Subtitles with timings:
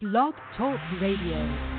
[0.00, 1.73] Blog Talk Radio.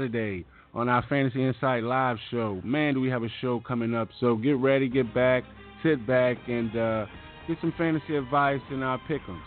[0.00, 2.60] Saturday on our Fantasy Insight Live show.
[2.64, 4.08] Man, do we have a show coming up.
[4.18, 5.44] So get ready, get back,
[5.82, 7.06] sit back, and uh,
[7.46, 9.42] get some fantasy advice in our pick'ems.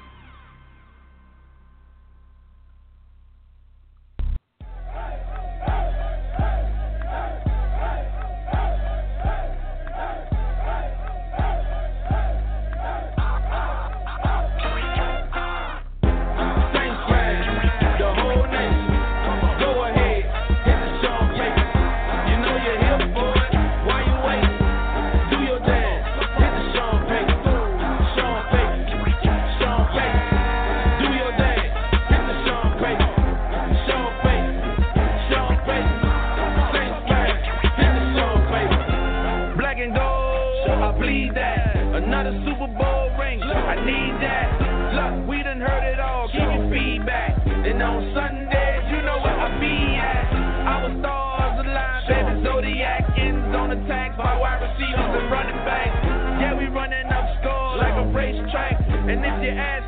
[53.84, 55.92] Attack by wide receivers and running backs.
[56.40, 58.80] Yeah, we running up scores like a racetrack.
[58.80, 59.83] And if you ask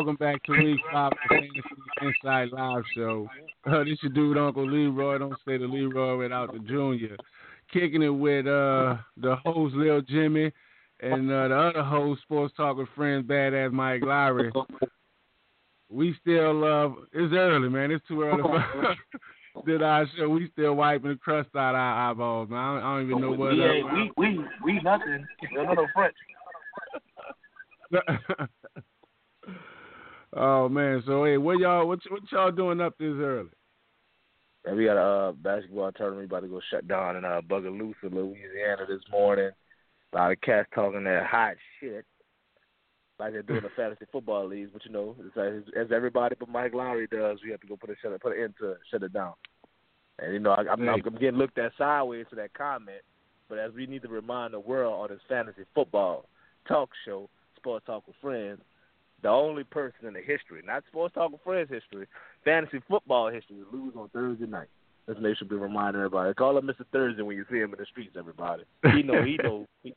[0.00, 1.60] welcome back to Week 5 of the Fantasy
[2.00, 3.28] Insight Live show.
[3.66, 5.18] Uh, this your dude, Uncle Leroy.
[5.18, 7.18] Don't say the Leroy without the Junior.
[7.70, 10.52] Kicking it with uh, the host, Lil Jimmy,
[11.00, 14.50] and uh, the other host, Sports Talk with Friends, Badass Mike Lowery.
[15.90, 17.90] We still love, it's early, man.
[17.90, 18.96] It's too early for
[19.66, 20.30] did our show.
[20.30, 22.58] We still wiping the crust out our eyeballs, man.
[22.58, 23.52] I don't, I don't even know what.
[23.52, 25.26] we, uh, we, we, we nothing.
[25.52, 26.16] No, no, no French.
[30.32, 33.48] Oh man, so hey, what y'all what, what y'all doing up this early?
[34.64, 37.94] And we got a uh, basketball tournament about to go shut down in uh, Bogalusa,
[38.04, 39.50] Louisiana this morning.
[40.12, 42.04] A lot of cats talking that hot shit,
[43.18, 44.70] like they're doing the fantasy football leagues.
[44.72, 47.76] But you know, it's like, as everybody but Mike Lowery does, we have to go
[47.76, 49.32] put a shut it, put an end to it, shut it down.
[50.18, 53.02] And you know, I, I'm, I'm getting looked at sideways for that comment.
[53.48, 56.26] But as we need to remind the world on this fantasy football
[56.68, 58.60] talk show, Sports Talk with Friends,
[59.22, 62.06] the only person in the history, not Sports Talk with Friends history,
[62.44, 64.68] fantasy football history, to lose on Thursday night.
[65.06, 66.32] That's what they should be reminding everybody.
[66.34, 66.84] Call him Mr.
[66.92, 68.64] Thursday when you see him in the streets, everybody.
[68.94, 69.66] He know, he know.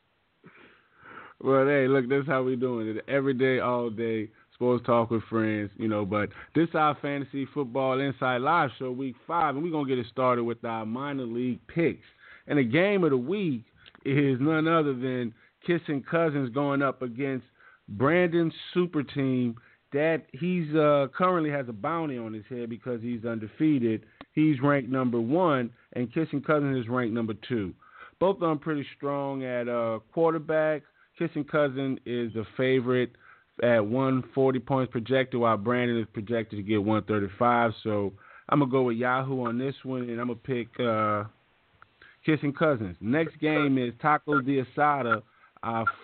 [1.42, 3.04] Well, hey, look, that's how we doing it.
[3.06, 6.06] Every day, all day, sports talk with friends, you know.
[6.06, 9.98] But this is our fantasy football inside live show, week five, and we're gonna get
[9.98, 12.06] it started with our minor league picks.
[12.46, 13.64] And the game of the week
[14.06, 15.34] is none other than
[15.66, 17.44] Kissing Cousins going up against
[17.88, 19.56] Brandon Super Team.
[19.92, 24.04] That he's uh, currently has a bounty on his head because he's undefeated.
[24.32, 27.72] He's ranked number one, and Kissing Cousins is ranked number two.
[28.18, 30.82] both of them pretty strong at uh, quarterback.
[31.16, 33.12] Kissing Cousin is the favorite
[33.62, 37.70] at 140 points projected, while Brandon is projected to get 135.
[37.84, 38.12] So
[38.48, 41.24] I'm gonna go with Yahoo on this one, and I'm gonna pick uh,
[42.26, 42.96] Kissing Cousins.
[43.00, 45.22] Next game is Taco de Asada,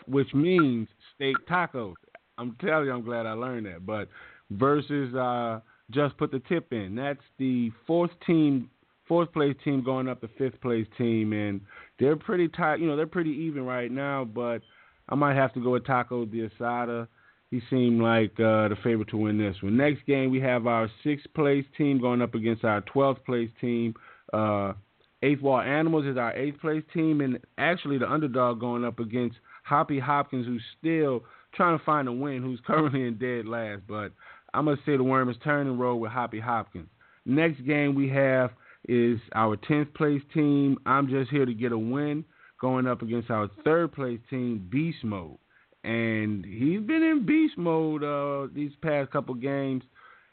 [0.07, 1.95] which means steak tacos.
[2.39, 3.85] I'm telling you, I'm glad I learned that.
[3.85, 4.09] But
[4.51, 5.61] versus uh,
[5.91, 6.95] just put the tip in.
[6.95, 8.71] That's the fourth team,
[9.07, 11.61] fourth place team going up the fifth place team, and
[11.99, 12.81] they're pretty tight.
[12.81, 14.25] You know, they're pretty even right now.
[14.25, 14.61] But
[15.09, 17.07] I might have to go with Taco de Asada.
[17.51, 19.77] He seemed like uh, the favorite to win this one.
[19.77, 23.93] Next game, we have our sixth place team going up against our 12th place team.
[24.33, 24.75] Uh,
[25.23, 29.37] Eighth Wall Animals is our eighth place team, and actually the underdog going up against
[29.71, 31.23] Hoppy Hopkins, who's still
[31.55, 33.83] trying to find a win, who's currently in dead last.
[33.89, 34.13] But
[34.53, 36.89] I'm going to say the worm is turning road with Hoppy Hopkins.
[37.25, 38.51] Next game we have
[38.89, 40.79] is our 10th place team.
[40.87, 42.25] I'm just here to get a win
[42.61, 45.39] going up against our third place team, Beast Mode
[45.85, 49.83] and he's been in beast mode uh, these past couple games,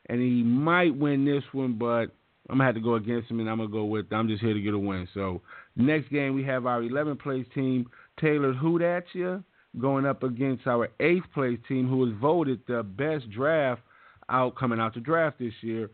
[0.08, 2.08] and he might win this one, but
[2.50, 4.12] I'm gonna have to go against him, and I'm gonna go with.
[4.12, 5.08] I'm just here to get a win.
[5.14, 5.42] So
[5.76, 9.44] next game we have our 11th place team, Taylor Hoot at you,
[9.80, 13.82] going up against our 8th place team, who was voted the best draft
[14.30, 15.90] out coming out the draft this year.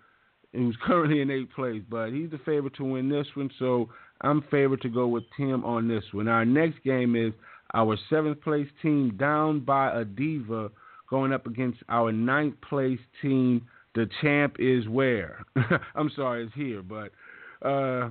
[0.54, 3.50] Who's currently in eighth place, but he's the favorite to win this one.
[3.58, 3.90] So
[4.22, 6.28] I'm favored to go with Tim on this one.
[6.28, 7.34] Our next game is
[7.74, 10.70] our seventh place team down by a diva
[11.10, 13.68] going up against our ninth place team.
[13.96, 15.44] The champ is where?
[15.96, 17.12] I'm sorry, it's here, but
[17.68, 18.10] uh,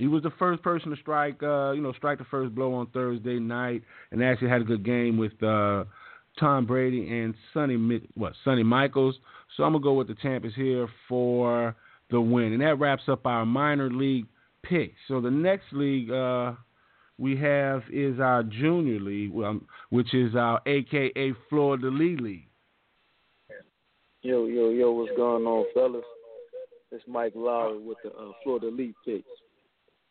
[0.00, 2.86] he was the first person to strike, uh, you know, strike the first blow on
[2.86, 5.84] Thursday night, and actually had a good game with uh,
[6.38, 9.16] Tom Brady and Sonny, what Sonny Michaels.
[9.56, 11.76] So I'm gonna go with the champ is here for
[12.10, 14.26] the win, and that wraps up our minor league
[14.62, 14.96] picks.
[15.06, 16.10] So the next league.
[16.10, 16.54] Uh,
[17.18, 19.30] we have is our junior league,
[19.90, 22.48] which is our AKA Florida League League.
[24.22, 26.02] Yo, yo, yo, what's going on, fellas?
[26.90, 29.28] It's Mike Lowery with the uh, Florida League picks.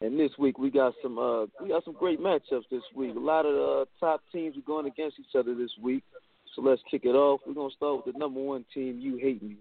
[0.02, 3.16] And this week we got some uh, we got some great matchups this week.
[3.16, 6.04] A lot of the uh, top teams are going against each other this week.
[6.56, 7.42] So let's kick it off.
[7.46, 9.58] We're gonna start with the number one team, You Hate Me,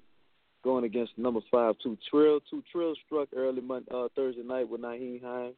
[0.62, 2.40] going against number five, Two Trill.
[2.48, 5.56] Two Trill struck early Monday, uh, Thursday night with Nyheim Hines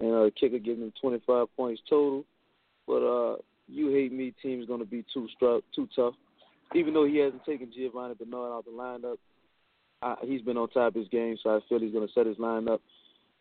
[0.00, 2.24] and uh, kicker giving him 25 points total.
[2.86, 3.36] But uh,
[3.68, 6.14] you hate me team is to be too stru- too tough.
[6.74, 9.16] Even though he hasn't taken Giovani Bernard out the lineup,
[10.02, 12.36] I, he's been on top of his game, so I feel he's to set his
[12.36, 12.80] lineup,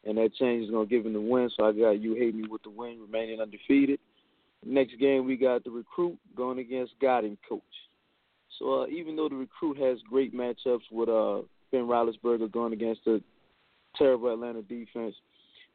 [0.06, 1.50] and that change is going to give him the win.
[1.56, 4.00] So I got you hate me with the win, remaining undefeated.
[4.66, 7.62] Next game we got the recruit going against Guiding Coach.
[8.60, 13.02] So uh, even though the recruit has great matchups with uh, Ben Roethlisberger going against
[13.06, 13.22] the
[13.96, 15.16] terrible Atlanta defense,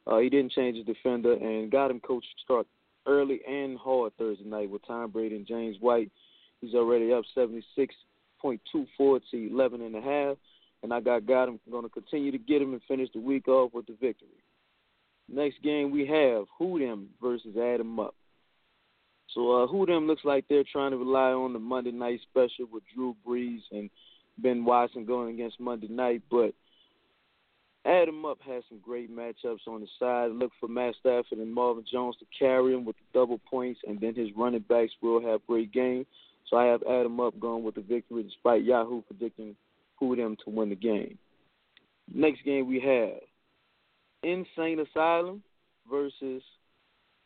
[0.07, 2.67] uh, he didn't change his defender and got him coach start
[3.07, 6.11] early and hard Thursday night with Tom Brady and James White.
[6.61, 10.37] He's already up 76.24 to 11 and a half,
[10.83, 13.49] and I got got him going to continue to get him and finish the week
[13.49, 14.29] off with the victory.
[15.29, 18.15] Next game we have Who Dem versus Add 'em Up.
[19.35, 22.67] So uh, Who Dem looks like they're trying to rely on the Monday night special
[22.73, 23.91] with Drew Brees and
[24.39, 26.53] Ben Watson going against Monday night, but
[27.85, 30.33] Add 'em Up has some great matchups on the side.
[30.33, 33.99] Look for Matt Stafford and Marvin Jones to carry him with the double points, and
[34.01, 36.05] then his running backs will have great game.
[36.47, 39.57] So I have Add 'em Up going with the victory, despite Yahoo predicting
[40.01, 41.19] who them to win the game.
[42.13, 43.21] Next game we have
[44.23, 45.43] Insane Asylum
[45.89, 46.43] versus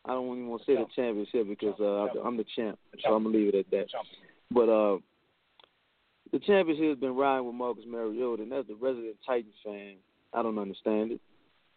[0.05, 3.25] I don't even want to say the championship because uh, I'm the champ, so I'm
[3.25, 3.87] gonna leave it at that.
[4.51, 4.99] But uh,
[6.33, 9.95] the championship has been riding with Marcus Mariota, and as the resident Titans fan,
[10.35, 11.21] I don't understand it.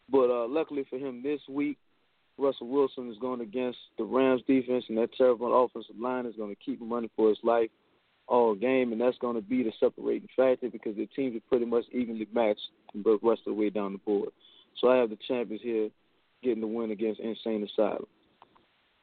[0.10, 1.78] But uh, luckily for him, this week
[2.38, 6.54] Russell Wilson is going against the Rams defense, and that terrible offensive line is going
[6.54, 7.70] to keep him running for his life
[8.28, 11.66] all game, and that's going to be the separating factor because the teams are pretty
[11.66, 14.30] much evenly matched the rest of the way down the board.
[14.80, 15.90] So I have the champions here
[16.44, 18.06] getting the win against Insane Asylum.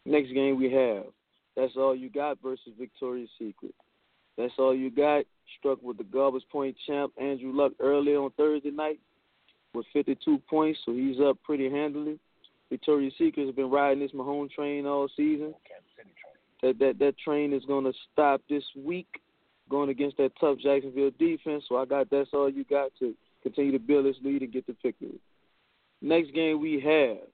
[0.06, 1.04] Next game we have
[1.56, 3.74] That's All You Got versus Victoria's Secret.
[4.36, 5.24] That's All You Got
[5.58, 9.00] struck with the garbage point champ Andrew Luck early on Thursday night
[9.74, 12.18] with 52 points, so he's up pretty handily.
[12.70, 15.54] Victoria's Secret has been riding this Mahone train all season.
[16.64, 19.20] That that that train is going to stop this week,
[19.68, 21.64] going against that tough Jacksonville defense.
[21.68, 24.66] So I got that's all you got to continue to build this lead and get
[24.66, 25.20] the victory.
[26.00, 27.28] Next game we have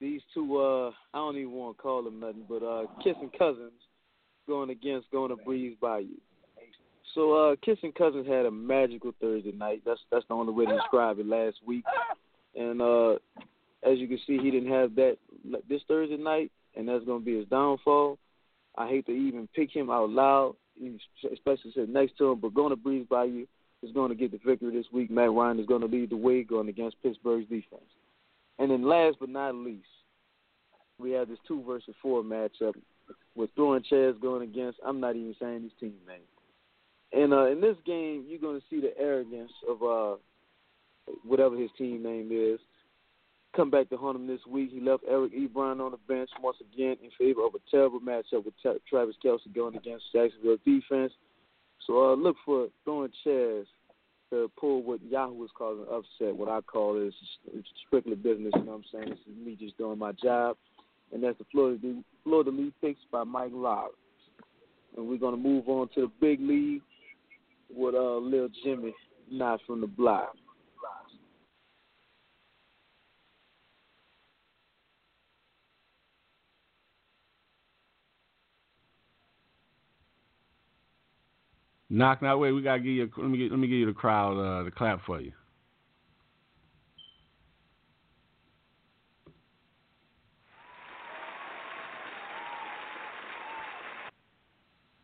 [0.00, 0.58] these two.
[0.58, 3.72] uh I don't even want to call them nothing, but uh kissing cousins
[4.46, 6.16] going against going to breeze by you.
[7.14, 9.82] So uh Kissing Cousins had a magical Thursday night.
[9.84, 11.84] That's that's the only way to describe it last week.
[12.56, 13.16] And uh
[13.82, 15.18] as you can see, he didn't have that
[15.68, 18.18] this Thursday night, and that's going to be his downfall.
[18.78, 20.54] I hate to even pick him out loud,
[21.32, 23.48] especially sitting next to him, but going to breeze by you
[23.82, 25.10] is going to get the victory this week.
[25.10, 27.90] Matt Ryan is going to lead the way going against Pittsburgh's defense.
[28.60, 29.86] And then last but not least,
[31.00, 32.74] we have this two versus four matchup
[33.34, 34.78] with throwing chairs going against.
[34.86, 36.20] I'm not even saying his team name.
[37.12, 40.16] And uh, in this game, you're going to see the arrogance of uh,
[41.24, 42.60] whatever his team name is
[43.54, 44.70] come back to haunt him this week.
[44.72, 48.44] He left Eric Ebron on the bench once again in favor of a terrible matchup
[48.44, 48.54] with
[48.88, 51.12] Travis Kelce going against Jacksonville defense.
[51.86, 53.66] So uh, look for throwing chairs
[54.30, 56.36] to pull what Yahoo is calling an upset.
[56.36, 57.14] What I call is
[57.86, 58.52] strictly business.
[58.56, 59.10] You know what I'm saying?
[59.10, 60.56] This is me just doing my job.
[61.12, 63.92] And that's the Florida, Florida League picks by Mike Lowery.
[64.96, 66.82] And we're going to move on to the big league
[67.74, 68.94] with uh, Lil Jimmy,
[69.30, 70.34] not from the block.
[81.90, 82.52] Knock that way.
[82.52, 83.10] We gotta give you.
[83.16, 85.32] Let me get, let me give you the crowd uh, the clap for you.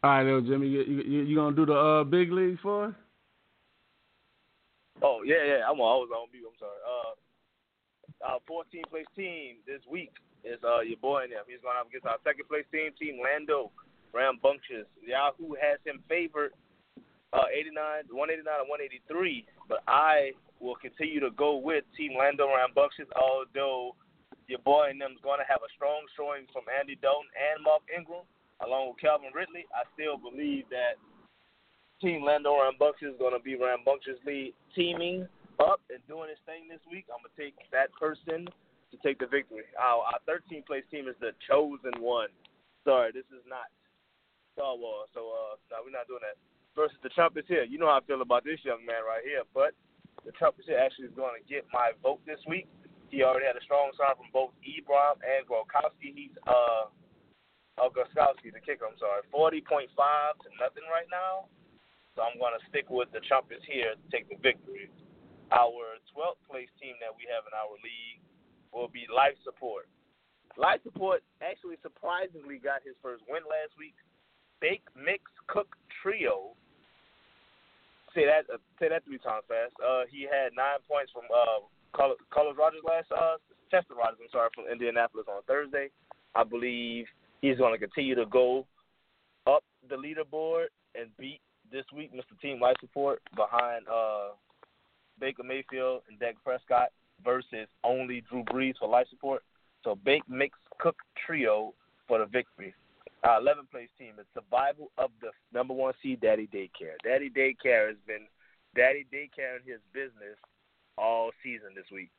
[0.02, 2.94] All right, little Jimmy, you, you, you gonna do the uh, big leagues for us?
[5.02, 5.60] Oh yeah, yeah.
[5.64, 6.44] I'm always on mute.
[6.44, 6.76] I'm sorry.
[6.84, 7.12] Uh,
[8.28, 10.12] our 14th place team this week
[10.44, 11.40] is uh your boy there.
[11.48, 13.72] He's going up against our second place team, Team Lando
[14.12, 14.84] Rambunctious.
[15.00, 16.52] Yahoo has him favored
[17.34, 20.30] uh, 89, 189 and 183, but I
[20.62, 23.98] will continue to go with Team Lando Rambunctious, although
[24.46, 27.58] your boy and them is going to have a strong showing from Andy Dalton and
[27.66, 28.22] Mark Ingram,
[28.62, 29.66] along with Calvin Ridley.
[29.74, 30.94] I still believe that
[31.98, 35.26] Team Lando Rambunctious is going to be rambunctiously teaming
[35.58, 37.10] up and doing his thing this week.
[37.10, 39.66] I'm going to take that person to take the victory.
[39.74, 42.30] Our, our 13th place team is the Chosen One.
[42.86, 43.72] Sorry, this is not
[44.54, 46.38] Star Wars, so uh, no, we're not doing that
[46.74, 47.64] versus the Trump is here.
[47.64, 49.72] You know how I feel about this young man right here, but
[50.26, 52.66] the Trump is here actually is going to get my vote this week.
[53.10, 56.10] He already had a strong sign from both Ebron and Gronkowski.
[56.10, 56.90] He's uh,
[57.78, 58.86] oh Gronkowski, the kicker.
[58.86, 61.46] I'm sorry, forty point five to nothing right now.
[62.14, 64.86] So I'm going to stick with the Trumpets here to take the victory.
[65.50, 68.22] Our 12th place team that we have in our league
[68.70, 69.90] will be Life Support.
[70.54, 73.98] Life Support actually surprisingly got his first win last week.
[74.62, 76.54] Bake Mix Cook Trio
[78.14, 79.74] say that uh, say that three times fast.
[79.82, 83.36] Uh, he had nine points from uh, Carlos, Rogers last uh,
[83.70, 84.18] Chester Rogers.
[84.22, 85.90] I'm sorry from Indianapolis on Thursday.
[86.34, 87.06] I believe
[87.42, 88.66] he's going to continue to go
[89.46, 91.40] up the leaderboard and beat
[91.70, 92.38] this week Mr.
[92.40, 94.34] Team Life Support behind uh,
[95.20, 96.88] Baker Mayfield and Dak Prescott
[97.22, 99.42] versus only Drew Brees for life support.
[99.82, 101.74] So Bake Mix Cook Trio
[102.08, 102.74] for the victory.
[103.24, 107.00] Our 11th place team is survival of the number one seed, Daddy Daycare.
[107.02, 108.28] Daddy Daycare has been
[108.76, 110.36] Daddy Daycare in his business
[110.98, 112.10] all season this week.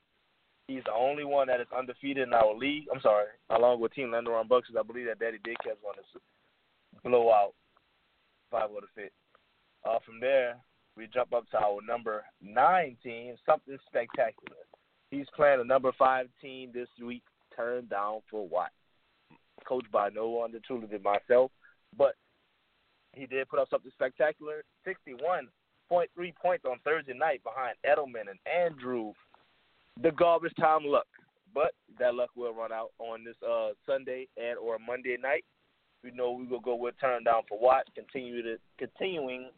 [0.67, 2.85] He's the only one that is undefeated in our league.
[2.91, 4.67] I'm sorry, along with Team Lander on Bucks.
[4.77, 7.53] I believe that Daddy Daycare is going to blow out
[8.49, 9.13] five of the fit.
[9.87, 10.55] Uh, from there,
[10.97, 14.57] we jump up to our number nine team, something spectacular.
[15.11, 17.21] He's playing a number five team this week,
[17.55, 18.71] turned down for what?
[19.67, 21.51] Coached by no one truly than myself.
[21.97, 22.15] But
[23.13, 24.63] he did put up something spectacular.
[24.85, 29.13] 61.3 points on Thursday night behind Edelman and Andrew.
[30.01, 31.07] The garbage time luck.
[31.53, 35.45] But that luck will run out on this uh, Sunday and or Monday night.
[36.03, 39.49] We know we will go with turn down for Watt, continue to continuing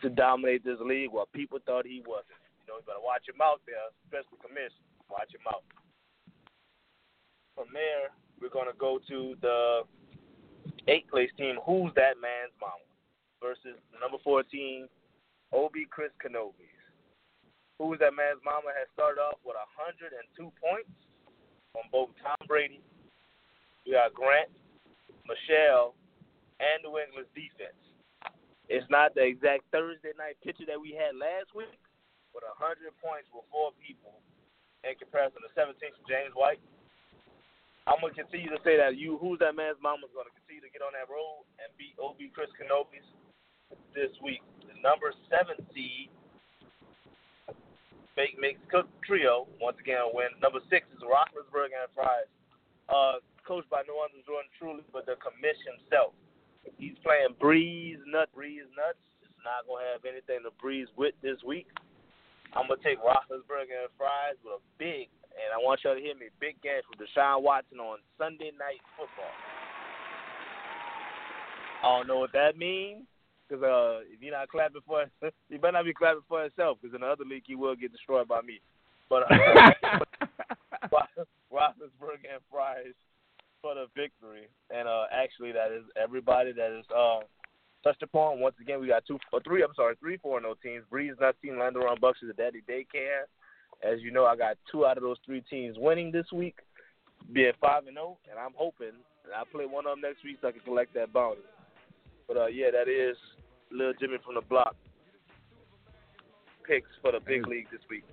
[0.00, 2.40] to dominate this league while people thought he wasn't.
[2.58, 4.82] You know, you better watch him out there, especially commission.
[5.12, 5.62] Watch him out.
[7.54, 8.10] From there,
[8.42, 9.86] we're going to go to the
[10.90, 12.82] eighth place team, Who's That Man's Mama,
[13.38, 14.90] versus number 14,
[15.54, 16.74] OB Chris Canobis.
[17.78, 20.10] Who's That Man's Mama has started off with 102
[20.58, 20.90] points
[21.78, 22.82] on both Tom Brady,
[23.86, 24.50] we got Grant,
[25.24, 25.94] Michelle,
[26.58, 27.78] and New England's defense.
[28.66, 31.78] It's not the exact Thursday night picture that we had last week,
[32.34, 34.18] but 100 points with four people
[34.86, 36.62] in comparison to 17 from James White,
[37.86, 40.70] I'm gonna continue to say that you, who's that man's mama, is gonna continue to
[40.70, 43.02] get on that road and beat Ob Chris Canopis
[43.90, 44.42] this week.
[44.62, 46.06] The number seven seed,
[48.14, 50.30] Bake Mix Cook Trio, once again win.
[50.38, 52.30] Number six is Roethlisberger and Fries,
[52.86, 56.14] uh, coached by no other Jordan Truly, but the commission himself.
[56.78, 59.02] He's playing Breeze Nut, Breeze Nuts.
[59.26, 61.66] It's not gonna have anything to breeze with this week.
[62.54, 66.14] I'm gonna take Roethlisberger and Fries with a big and I want y'all to hear
[66.14, 66.28] me.
[66.40, 69.32] Big game from Deshaun Watson on Sunday Night Football.
[71.82, 73.04] I don't know what that means.
[73.50, 75.04] Cause uh, if you're not clapping for,
[75.50, 76.78] you better not be clapping for himself.
[76.80, 78.60] Cause in the other league, he will get destroyed by me.
[79.10, 79.36] But uh,
[81.52, 82.96] Roethlisberger and Fries
[83.60, 87.20] for the victory, and uh, actually, that is everybody that is uh,
[87.84, 88.40] touched upon.
[88.40, 89.62] Once again, we got two or three.
[89.62, 90.84] I'm sorry, three four no teams.
[90.90, 91.58] Breeze not team.
[91.58, 93.28] Lando on Bucks is a daddy daycare.
[93.82, 96.56] As you know, I got two out of those three teams winning this week,
[97.32, 98.92] being five and zero, and I'm hoping
[99.24, 101.40] that I play one of them next week so I can collect that bounty.
[102.28, 103.16] But uh, yeah, that is
[103.70, 104.76] Lil Jimmy from the block
[106.66, 108.04] picks for the big league this week.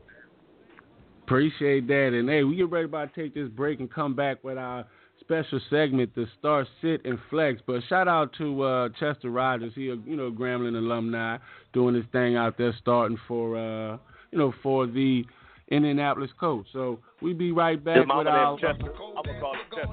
[1.23, 2.11] Appreciate that.
[2.13, 4.85] And hey, we get ready about to take this break and come back with our
[5.19, 7.61] special segment, the Star Sit and Flex.
[7.67, 9.73] But shout out to uh, Chester Rogers.
[9.75, 11.37] He, a, you know, Grambling alumni,
[11.71, 13.97] doing his thing out there, starting for, uh,
[14.31, 15.23] you know, for the
[15.71, 16.69] Indianapolis Colts.
[16.73, 18.57] So we be right back with our.
[18.57, 18.73] Chester.
[18.73, 19.89] I'm gonna call him Chester.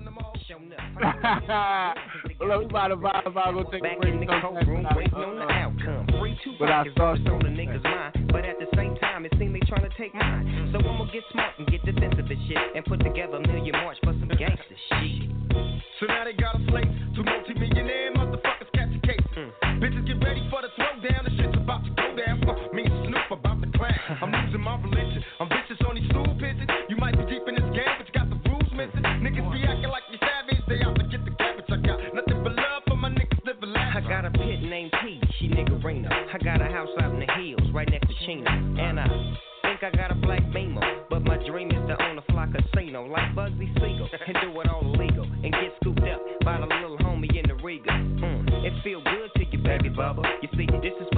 [2.41, 4.15] well, we about to vibe about go take Back a break.
[4.15, 6.07] in the courtroom, waiting on the uh, outcome.
[6.21, 9.27] Free two But I pockets saw on the niggas' mind, but at the same time,
[9.27, 10.71] it seem they trying to take mine.
[10.73, 13.99] So I'ma get smart and get defensive and shit, and put together a million march
[14.05, 15.29] for some gangster shit.
[16.01, 16.89] So now they got a slate.
[17.15, 19.27] Two multi-millionaire motherfuckers catching cases.
[19.37, 19.83] Mm.
[19.83, 21.25] Bitches get ready for the throwdown.
[21.25, 22.66] The shit's about to go down.
[35.87, 36.09] She.
[36.33, 38.51] I got a house out in the hills, right next to Chino.
[38.51, 39.07] And I
[39.63, 40.83] think I got a black beamer.
[41.09, 44.09] But my dream is to own a fly casino like Bugsy Siegel.
[44.27, 45.25] And do it all illegal.
[45.25, 47.91] And get scooped up by the little homie in the Riga.
[47.91, 50.23] Mm, it feel good to you, baby bubba.
[50.43, 51.09] You see, this is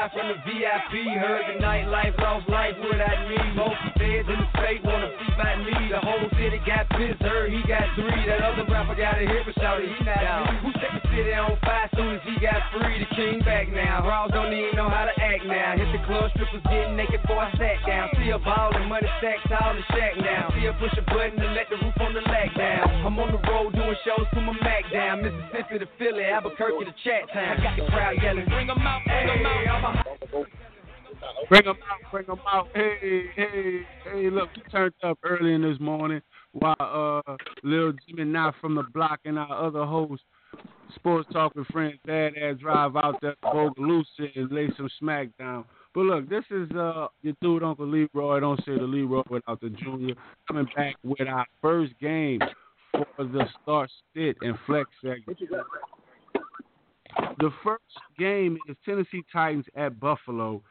[0.00, 1.12] live from the VIP.
[1.20, 3.36] Heard the nightlife, lost life without me.
[3.54, 5.76] Most feds in the state wanna see by me.
[5.90, 6.28] The whole
[6.60, 8.26] city got pissed, heard he got three.
[8.26, 10.58] That other rapper got a hit, but shouted he not me.
[10.62, 13.00] Who set the city on fire soon as he got free?
[13.00, 14.06] The king back now.
[14.06, 15.76] Raws don't even know how to act now.
[15.76, 18.08] Hit the club, strippers getting naked before I sat down.
[18.16, 20.50] See a ball and money stacked tall in the shack now.
[20.54, 22.88] See her push a button and let the roof on the lag down.
[23.06, 25.22] I'm on the road doing shows to my Mac down.
[25.22, 27.56] Mississippi to Philly, Albuquerque to Chat Town.
[27.58, 29.68] I got the crowd yelling, bring 'em out, bring 'em out.
[29.68, 30.44] I'm a
[31.48, 32.68] Bring them out, bring them out.
[32.74, 36.76] Hey, hey, hey, look, we turned up early in this morning while
[37.26, 40.22] uh Lil Jimmy not from the block and our other host,
[40.94, 45.64] Sports Talk with Friends, Badass Drive out there to Bogalusa and lay some smack down.
[45.94, 48.40] But look, this is uh your dude Uncle Leroy.
[48.40, 50.14] Don't say the Leroy without the Junior.
[50.48, 52.40] Coming back with our first game
[52.92, 55.38] for the start sit and flex segment.
[57.38, 57.82] The first
[58.18, 60.62] game is Tennessee Titans at Buffalo.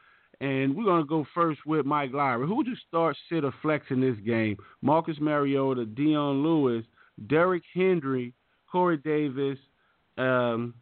[0.41, 2.45] And we're going to go first with Mike Lyra.
[2.47, 4.57] Who would you start, sit, or flex in this game?
[4.81, 6.85] Marcus Mariota, Dion Lewis,
[7.27, 8.33] Derrick Henry,
[8.71, 9.59] Corey Davis,
[10.17, 10.73] um,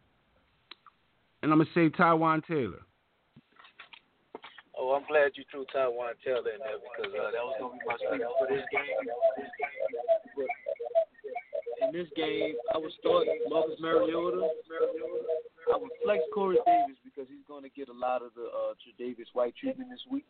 [1.42, 2.82] and I'm going to say Taywan Taylor.
[4.78, 7.82] Oh, I'm glad you threw Taywan Taylor in there because uh, that was gonna be
[7.82, 8.86] my speaker for this game.
[11.82, 14.48] In this game, I would start Marcus Mariota.
[15.72, 18.74] I would flex Corey Davis because he's going to get a lot of the uh,
[18.98, 20.24] Davis White treatment this week.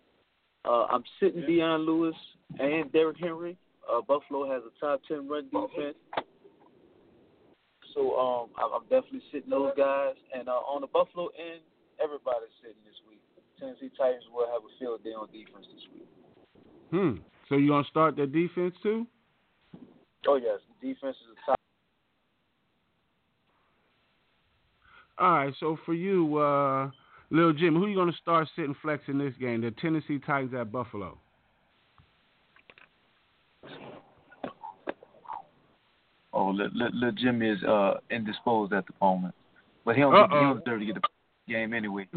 [0.64, 2.14] Uh, I'm sitting Dion Lewis
[2.58, 3.56] and Derrick Henry.
[3.88, 5.96] Uh, Buffalo has a top ten run defense,
[7.94, 10.14] so um, I'm definitely sitting those guys.
[10.34, 11.62] And uh, on the Buffalo end,
[12.02, 13.22] everybody's sitting this week.
[13.58, 16.08] Tennessee Titans will have a field day on defense this week.
[16.90, 17.22] Hmm.
[17.48, 19.06] So you going to start their defense too?
[20.26, 21.60] Oh yes, the defense is a top.
[25.18, 25.54] All right.
[25.60, 26.90] So for you, uh,
[27.30, 29.60] Lil Jim, who are you going to start sitting flex in this game?
[29.60, 31.18] The Tennessee Titans at Buffalo.
[36.32, 39.34] Oh, let, let, let Jimmy is uh, indisposed at the moment,
[39.84, 40.40] but he don't, he Uh-oh.
[40.40, 41.00] don't deserve to get the
[41.48, 42.06] game anyway.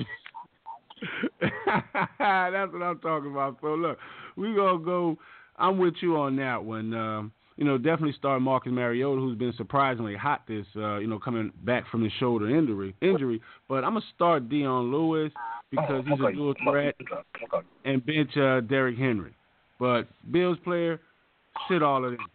[1.41, 3.57] That's what I'm talking about.
[3.61, 3.97] So look,
[4.35, 5.17] we gonna go.
[5.57, 6.93] I'm with you on that one.
[6.93, 10.65] Um, you know, definitely start Marcus Mariota, who's been surprisingly hot this.
[10.75, 12.95] Uh, you know, coming back from his shoulder injury.
[13.01, 15.31] Injury, but I'm gonna start Dion Lewis
[15.69, 16.95] because he's a dual threat,
[17.85, 19.33] and bench uh, Derrick Henry.
[19.79, 20.99] But Bills player,
[21.69, 22.25] sit all of them.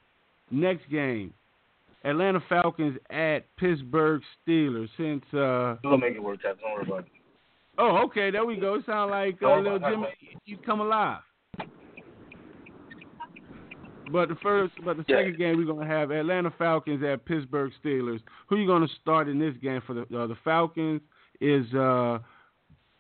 [0.51, 1.33] Next game,
[2.05, 4.89] Atlanta Falcons at Pittsburgh Steelers.
[4.97, 6.41] Since uh, We'll make it work.
[6.43, 7.07] Don't worry about it.
[7.79, 8.31] Oh, okay.
[8.31, 8.75] There we go.
[8.75, 10.07] It sound like uh, little Jimmy.
[10.45, 11.21] You come alive.
[14.11, 15.17] But the first, but the Yeah.
[15.17, 18.21] second game we're gonna have Atlanta Falcons at Pittsburgh Steelers.
[18.47, 21.01] Who you gonna start in this game for the uh, the Falcons?
[21.41, 22.21] Is uh,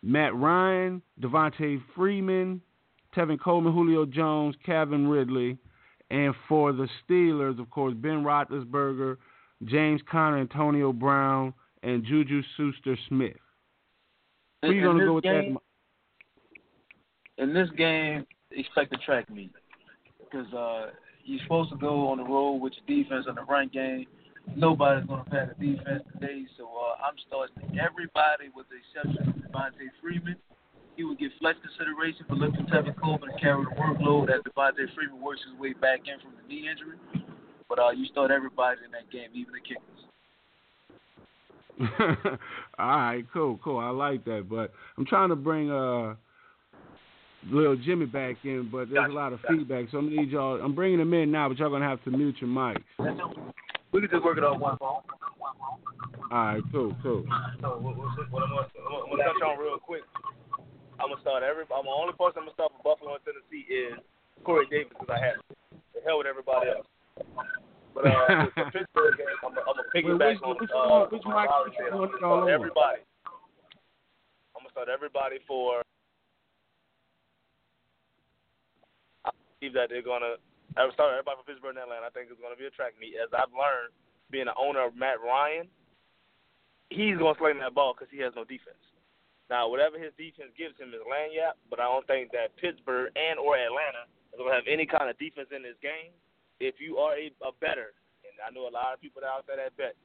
[0.02, 2.60] Matt Ryan, Devonta Freeman,
[3.14, 5.58] Tevin Coleman, Julio Jones, Calvin Ridley,
[6.10, 9.16] and for the Steelers, of course, Ben Roethlisberger,
[9.64, 13.36] James Conner, Antonio Brown, and Juju Schuster Smith.
[14.62, 15.42] Who you gonna go with that?
[15.42, 15.58] game,
[17.38, 19.52] In this game, expect a track meet
[20.36, 20.90] because uh,
[21.24, 24.06] you're supposed to go on the road with your defense in the run game.
[24.54, 29.28] Nobody's going to pass the defense today, so uh, I'm starting everybody with the exception
[29.28, 30.36] of Devonta Freeman.
[30.96, 34.86] He would get flex consideration for looking Tevin Coleman to carry the workload as Devonta
[34.94, 36.96] Freeman works his way back in from the knee injury.
[37.68, 39.82] But uh, you start everybody in that game, even the kickers.
[42.78, 43.78] All right, cool, cool.
[43.78, 46.14] I like that, but I'm trying to bring uh
[47.50, 50.60] little Jimmy back in, but there's a lot of feedback, so I'm gonna need y'all.
[50.60, 52.82] I'm bringing him in now, but y'all gonna have to mute your mics.
[53.92, 55.00] We can just work it off one phone.
[56.32, 57.24] All right, cool, cool.
[57.62, 60.02] So what, what, what I'm, gonna, I'm gonna touch on real quick.
[60.98, 61.64] I'm gonna start every.
[61.70, 63.94] I'm the only person I'm gonna start for Buffalo and Tennessee is
[64.42, 65.36] Corey Davis because I have
[65.94, 66.86] the hell with everybody else.
[67.94, 71.70] But uh, the Pittsburgh game, I'm, gonna- I'm gonna which- on which uh, which Lowry
[71.78, 71.86] you.
[71.94, 73.00] I'm gonna start everybody.
[74.56, 75.80] I'm gonna start everybody for.
[79.66, 80.38] Believe that they're gonna.
[80.92, 82.06] Start everybody for Pittsburgh and Atlanta.
[82.06, 83.16] I think it's gonna be a track meet.
[83.16, 83.96] As I've learned,
[84.28, 85.66] being the owner of Matt Ryan,
[86.90, 88.80] he's gonna sling that ball because he has no defense.
[89.48, 93.38] Now, whatever his defense gives him is lanyard, but I don't think that Pittsburgh and
[93.38, 96.12] or Atlanta is gonna have any kind of defense in this game.
[96.60, 99.56] If you are a, a better, and I know a lot of people out there
[99.56, 99.96] that bet,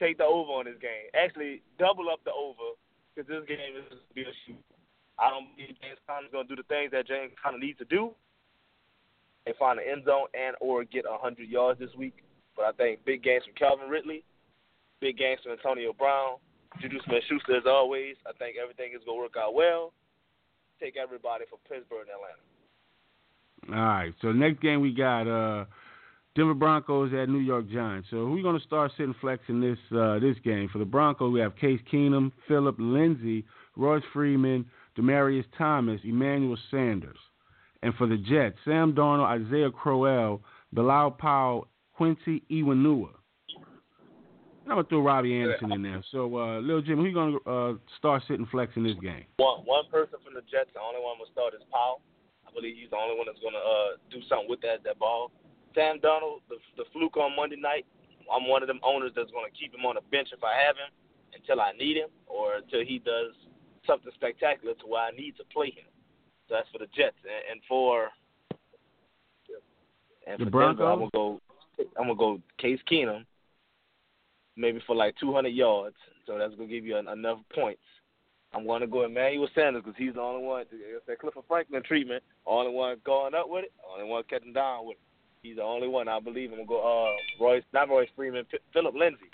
[0.00, 1.12] take the over on this game.
[1.12, 2.78] Actually, double up the over
[3.12, 4.62] because this game is gonna be a shoot.
[5.20, 8.16] I don't believe James Conner's gonna do the things that James Conner needs to do
[9.46, 12.14] and find the end zone and or get a hundred yards this week.
[12.56, 14.24] But I think big games from Calvin Ridley,
[15.00, 16.36] big games from Antonio Brown,
[16.80, 18.16] Juju Smith Schuster as always.
[18.26, 19.92] I think everything is gonna work out well.
[20.80, 22.42] Take everybody for Pittsburgh and Atlanta.
[23.68, 25.64] All right, so next game we got uh
[26.34, 28.08] Denver Broncos at New York Giants.
[28.10, 30.68] So who we gonna start sitting flex in this uh, this game?
[30.72, 33.44] For the Broncos, we have Case Keenum, Philip Lindsay,
[33.76, 34.64] Royce Freeman,
[34.96, 37.18] Demaryius Thomas, Emmanuel Sanders.
[37.82, 40.42] And for the Jets, Sam Darnold, Isaiah Crowell,
[40.72, 43.10] Bilal Powell, Quincy Enunwa.
[44.62, 46.04] I'm gonna throw Robbie Anderson in there.
[46.12, 49.26] So, uh, Lil Jim, who you gonna uh, start sitting flex in this game?
[49.36, 52.00] One one person from the Jets, the only one will start is Powell.
[52.46, 55.34] I believe he's the only one that's gonna uh, do something with that that ball.
[55.74, 57.84] Sam Darnold, the the fluke on Monday night.
[58.30, 60.78] I'm one of them owners that's gonna keep him on the bench if I have
[60.78, 60.94] him
[61.34, 63.34] until I need him or until he does
[63.84, 65.91] something spectacular to where I need to play him.
[66.52, 68.10] So that's for the Jets and, and for
[70.26, 71.40] and The for Denver, I'm gonna go.
[71.98, 73.24] I'm gonna go Case Keenum,
[74.54, 75.96] maybe for like 200 yards.
[76.26, 77.80] So that's gonna give you en- enough points.
[78.52, 80.66] I'm going to go Emmanuel Sanders because he's the only one.
[80.70, 82.22] It's that Clifford Franklin treatment.
[82.44, 83.72] Only one going up with it.
[83.90, 85.48] Only one cutting down with it.
[85.48, 86.06] He's the only one.
[86.06, 86.82] I believe I'm gonna go.
[86.84, 88.44] Uh, Royce, not Royce Freeman.
[88.44, 89.30] P- Philip Lindsay.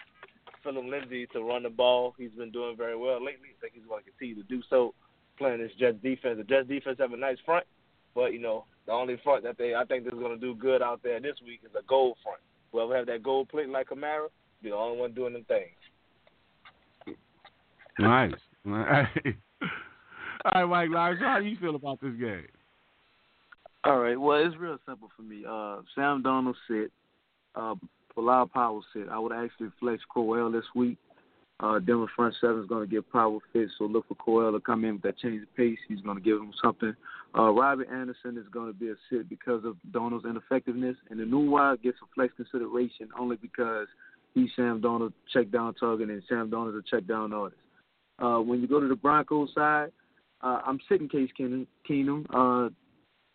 [0.63, 2.15] Philip Lindsay to run the ball.
[2.17, 3.49] He's been doing very well lately.
[3.59, 4.95] I think he's going to continue to do so.
[5.39, 6.37] Playing this Jets defense.
[6.39, 7.65] The Jets defense have a nice front,
[8.15, 10.83] but you know the only front that they I think they're going to do good
[10.83, 12.41] out there this week is a gold front.
[12.73, 14.29] Whoever have that gold plate like Kamara,
[14.63, 17.17] be the only one doing them things.
[17.99, 18.33] Nice.
[18.67, 19.09] All right,
[20.45, 22.47] All right Mike Lyons, how do you feel about this game?
[23.85, 24.21] All right.
[24.21, 25.45] Well, it's real simple for me.
[25.49, 26.93] Uh, Sam Darnold sit.
[27.55, 27.75] Uh,
[28.15, 29.09] Bilal Powell sit.
[29.09, 30.99] I would actually flex Crowell this week.
[31.61, 34.61] Uh, Denver front seven is going to get Powell fit, so look for Crowell to
[34.61, 35.79] come in with that change of pace.
[35.89, 36.95] He's going to give him something.
[37.37, 41.25] Uh, Robbie Anderson is going to be a sit because of Darnold's ineffectiveness, and the
[41.25, 43.89] new wide gets a flex consideration only because
[44.35, 47.61] he's Sam Darnold check down target and Sam Darnold's a check down artist.
[48.21, 49.91] Uh, when you go to the Broncos side,
[50.43, 51.67] uh, I'm sitting Case Keenum.
[51.89, 52.25] Keenum.
[52.31, 52.71] Uh,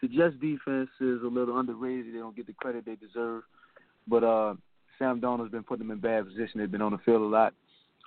[0.01, 2.13] the Jets defense is a little underrated.
[2.13, 3.43] They don't get the credit they deserve.
[4.07, 4.55] But uh,
[4.99, 6.59] Sam Darnold's been putting them in bad position.
[6.59, 7.53] They've been on the field a lot.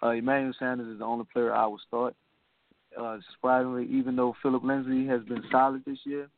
[0.02, 2.14] Uh, Emmanuel Sanders is the only player I would start.
[2.98, 6.28] Uh, surprisingly, even though Philip Lindsay has been solid this year,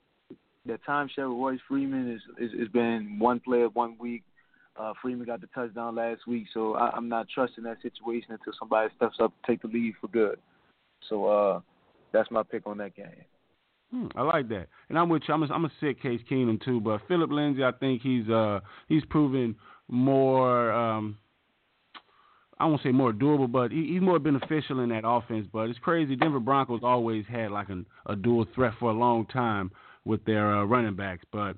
[0.67, 4.23] that timeshare with Royce Freeman is is, is been one player one week.
[4.77, 8.53] Uh, Freeman got the touchdown last week, so I, I'm not trusting that situation until
[8.59, 10.39] somebody steps up and take the lead for good.
[11.09, 11.61] So uh,
[12.13, 13.25] that's my pick on that game.
[13.91, 15.35] Hmm, I like that, and I'm with you.
[15.35, 18.61] I'm a, I'm a sick Case Keenum too, but Philip Lindsay, I think he's uh
[18.89, 19.57] he's proven
[19.89, 21.19] more um
[22.61, 25.47] I won't say more doable, but he, he's more beneficial in that offense.
[25.53, 26.17] But it's crazy.
[26.17, 29.71] Denver Broncos always had like an, a dual threat for a long time
[30.05, 31.25] with their uh, running backs.
[31.33, 31.57] But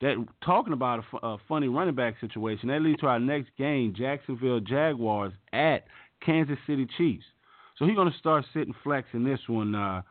[0.00, 3.94] that talking about a, a funny running back situation that leads to our next game:
[3.96, 5.86] Jacksonville Jaguars at
[6.24, 7.24] Kansas City Chiefs.
[7.78, 10.02] So he's going to start sitting flex in this one uh,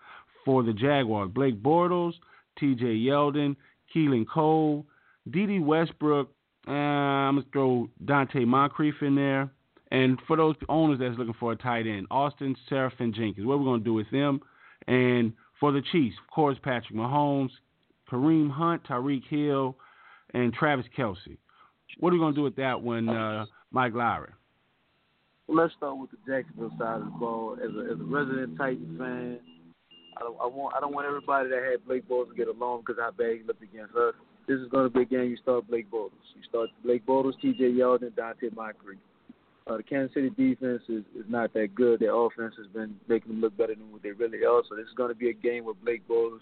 [0.45, 1.29] for the Jaguars.
[1.33, 2.13] Blake Bortles,
[2.57, 2.85] T.J.
[2.85, 3.55] Yeldon,
[3.93, 4.85] Keelan Cole,
[5.29, 6.29] Dede Westbrook.
[6.67, 9.49] Uh, I'm going to throw Donte Moncrief in there.
[9.91, 13.65] And for those owners that's looking for a tight end, Austin Seferian Jenkins, What we're
[13.65, 14.41] going to do with them.
[14.87, 17.49] And for the Chiefs, of course, Patrick Mahomes,
[18.11, 19.75] Kareem Hunt, Tyreek Hill,
[20.33, 21.37] and Travis Kelce.
[21.99, 24.31] What are we going to do with that one, uh, Mike Lowery?
[25.47, 27.57] Well, let's start with the Jacksonville side of the ball.
[27.63, 29.39] As a, as a resident Titans fan,
[30.17, 32.81] I don't, I want I don't want everybody that had Blake Bortles to get along
[32.81, 34.13] because how bad he looked against us.
[34.47, 36.25] This is going to be a game you start Blake Bortles.
[36.35, 37.63] You start Blake Bortles, T.J.
[37.63, 38.99] Yeldon, Donte Moncrief.
[39.69, 41.99] Uh, the Kansas City defense is, is not that good.
[41.99, 44.61] Their offense has been making them look better than what they really are.
[44.69, 46.39] So this is going to be a game where Blake Bortles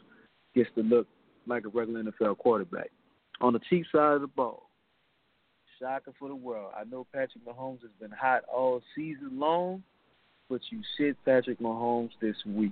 [0.53, 1.07] gets to look
[1.47, 2.91] like a regular NFL quarterback.
[3.41, 4.69] On the Chiefs side of the ball,
[5.79, 6.71] shocker for the world.
[6.79, 9.83] I know Patrick Mahomes has been hot all season long,
[10.49, 12.71] but you sit Patrick Mahomes this week.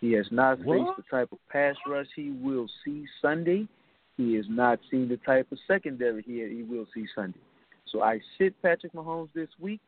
[0.00, 0.78] He has not what?
[0.78, 3.66] faced the type of pass rush he will see Sunday.
[4.16, 7.40] He has not seen the type of secondary he he will see Sunday.
[7.92, 9.80] So I sit Patrick Mahomes this week.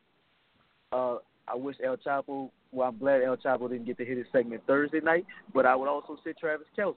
[0.91, 2.49] Uh, I wish El Chapo.
[2.71, 5.75] Well, I'm glad El Chapo didn't get to hit his segment Thursday night, but I
[5.75, 6.95] would also sit Travis Kelce.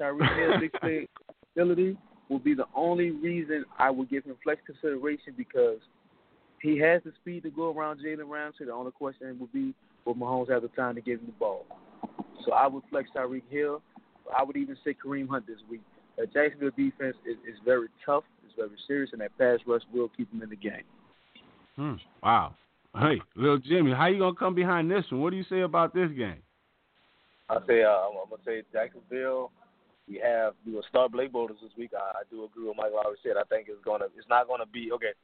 [0.00, 1.08] Tyreek Hill's big
[1.54, 1.96] ability
[2.28, 5.78] will be the only reason I would give him flex consideration because
[6.62, 8.64] he has the speed to go around Jalen Ramsey.
[8.66, 11.66] The only question would be will Mahomes have the time to give him the ball.
[12.44, 13.82] So I would flex Tyreek Hill.
[14.36, 15.82] I would even say Kareem Hunt this week.
[16.20, 20.10] The Jacksonville defense is, is very tough, it's very serious, and that pass rush will
[20.14, 20.84] keep them in the game.
[21.76, 21.94] Hmm.
[22.22, 22.54] Wow.
[22.92, 25.22] Hey, little Jimmy, how you gonna come behind this one?
[25.22, 26.42] What do you say about this game?
[27.48, 29.50] I say uh, I'm, I'm gonna say Jacksonville.
[30.06, 31.92] We have we will start Blake Bortles this week.
[31.96, 33.40] I, I do agree with Mike Lowery said.
[33.40, 35.16] I think it's gonna it's not gonna be okay.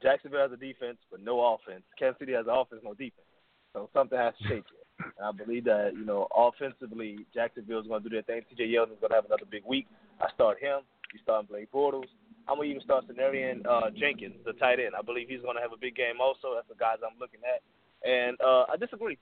[0.00, 1.82] Jacksonville has a defense but no offense.
[1.98, 3.28] Kansas City has an offense, no defense.
[3.74, 5.12] So something has to shake here.
[5.18, 8.40] And I believe that you know offensively, Jacksonville is gonna do their thing.
[8.48, 8.72] T.J.
[8.72, 9.86] Yeldon is gonna have another big week.
[10.20, 10.80] I start him.
[11.12, 12.08] You start Blake Bortles.
[12.48, 14.94] I'm gonna even start Seferian uh, Jenkins, the tight end.
[14.98, 16.54] I believe he's gonna have a big game also.
[16.54, 17.62] That's the guys I'm looking at.
[18.08, 19.18] And uh, I disagree.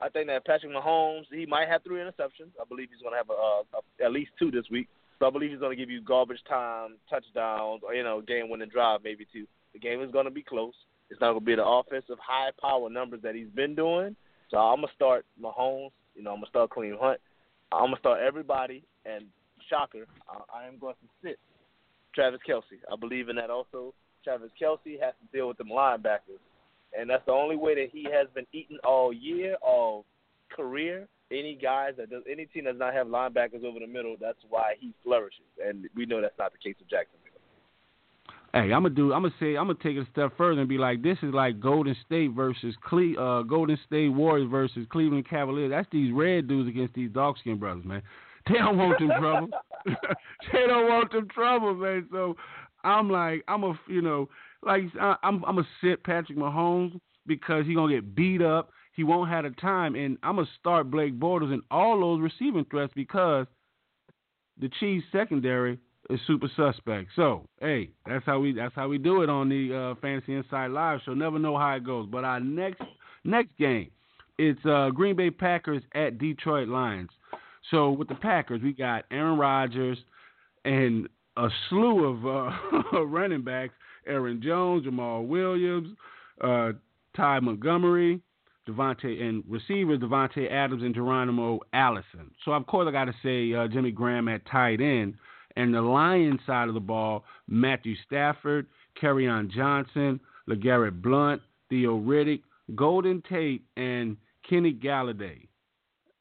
[0.00, 2.52] I think that Patrick Mahomes, he might have three interceptions.
[2.60, 4.88] I believe he's to have a, a, at least two this week.
[5.18, 9.00] So I believe he's to give you garbage time, touchdowns, or you know, game-winning drive
[9.04, 9.46] maybe too.
[9.72, 10.74] The game is to be close.
[11.10, 14.16] It's not to be the offensive high-power numbers that he's been doing.
[14.50, 15.92] So I'm to start Mahomes.
[16.16, 17.20] You know, I'm to start Kareem Hunt.
[17.70, 18.82] I'm to start everybody.
[19.04, 19.26] And
[19.68, 21.38] shocker, I, I am going to sit
[22.14, 22.80] Travis Kelce.
[22.92, 23.94] I believe in that also.
[24.22, 26.40] Travis Kelce has to deal with them linebackers
[26.98, 30.04] and that's the only way that he has been eating all year, all
[30.54, 31.08] career.
[31.30, 34.74] Any guys that does any team does not have linebackers over the middle, that's why
[34.78, 37.20] he flourishes, and we know that's not the case of Jacksonville.
[38.52, 39.12] Hey, I'm gonna do.
[39.12, 39.56] I'm gonna say.
[39.56, 42.32] I'm gonna take it a step further and be like, this is like Golden State
[42.32, 45.70] versus Cle- uh, Golden State Warriors versus Cleveland Cavaliers.
[45.70, 48.02] That's these red dudes against these dark skinned brothers, man.
[48.52, 49.48] They don't want them trouble.
[50.52, 52.06] they don't want them trouble, man.
[52.12, 52.36] So
[52.82, 54.28] I'm like, I'm a, you know,
[54.62, 58.70] like I'm I'm gonna sit Patrick Mahomes because he's gonna get beat up.
[58.94, 62.66] He won't have the time, and I'm gonna start Blake Bortles and all those receiving
[62.70, 63.46] threats because
[64.60, 65.78] the Chiefs secondary
[66.10, 67.08] is super suspect.
[67.16, 70.70] So hey, that's how we that's how we do it on the uh, Fantasy Inside
[70.70, 71.14] Live show.
[71.14, 72.82] Never know how it goes, but our next
[73.24, 73.90] next game
[74.38, 77.10] it's uh, Green Bay Packers at Detroit Lions.
[77.70, 79.98] So with the Packers, we got Aaron Rodgers
[80.64, 83.74] and a slew of uh, running backs
[84.06, 85.96] Aaron Jones, Jamaal Williams,
[86.42, 86.72] uh,
[87.16, 88.20] Ty Montgomery,
[88.68, 92.30] Davante, and receivers Davante Adams and Geronimo Allison.
[92.44, 95.14] So of course I got to say uh, Jimmy Graham at tight end,
[95.56, 98.66] and the Lions side of the ball, Matthew Stafford,
[99.00, 102.42] Kerryon Johnson, LeGarrette Blunt, Theo Riddick,
[102.74, 104.16] Golden Tate, and
[104.48, 105.46] Kenny Golladay.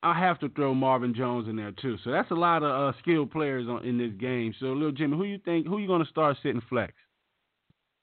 [0.04, 1.96] I have to throw Marvin Jones in there too.
[2.04, 4.54] So that's a lot of uh, skilled players on, in this game.
[4.60, 6.92] So, little Jimmy, who you think who you going to start sitting flex?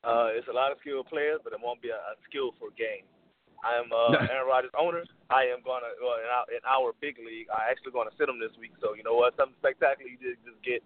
[0.00, 3.04] Uh, it's a lot of skilled players, but it won't be a, a skillful game.
[3.60, 5.04] I am uh, Aaron Rodgers' owner.
[5.28, 7.52] I am going to well, in, our, in our big league.
[7.52, 8.72] I actually going to sit him this week.
[8.80, 9.36] So you know what?
[9.36, 10.08] Something spectacular.
[10.08, 10.80] You did just get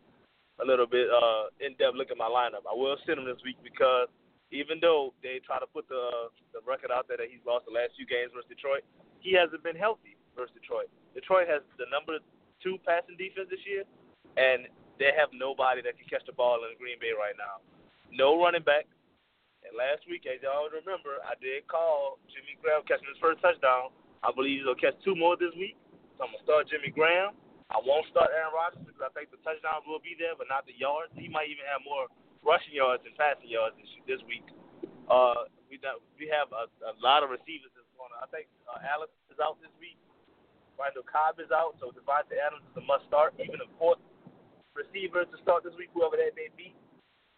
[0.58, 2.66] a little bit uh, in depth look at my lineup.
[2.66, 4.10] I will sit him this week because
[4.50, 7.74] even though they try to put the the record out there that he's lost the
[7.74, 8.82] last few games versus Detroit,
[9.22, 10.90] he hasn't been healthy versus Detroit.
[11.14, 12.18] Detroit has the number
[12.62, 13.86] two passing defense this year,
[14.36, 14.66] and
[14.98, 17.62] they have nobody that can catch the ball in Green Bay right now.
[18.14, 18.86] No running back,
[19.66, 23.90] and last week, as y'all remember, I did call Jimmy Graham catching his first touchdown.
[24.22, 25.74] I believe he'll catch two more this week.
[26.16, 27.34] So I'm gonna start Jimmy Graham.
[27.72, 30.68] I won't start Aaron Rodgers because I think the touchdowns will be there, but not
[30.68, 31.10] the yards.
[31.16, 32.06] He might even have more
[32.44, 34.44] rushing yards than passing yards this, this week.
[35.08, 35.80] Uh, we
[36.20, 38.12] we have a, a lot of receivers that's going.
[38.20, 39.98] I think uh, Alex is out this week.
[40.74, 43.34] Randall Cobb is out, so Davante Adams is a must start.
[43.38, 44.02] Even a fourth
[44.74, 46.74] receiver to start this week, whoever that may be.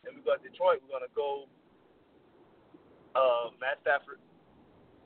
[0.09, 0.81] And we got Detroit.
[0.85, 1.51] We're gonna go
[3.13, 4.21] uh, Matt Stafford.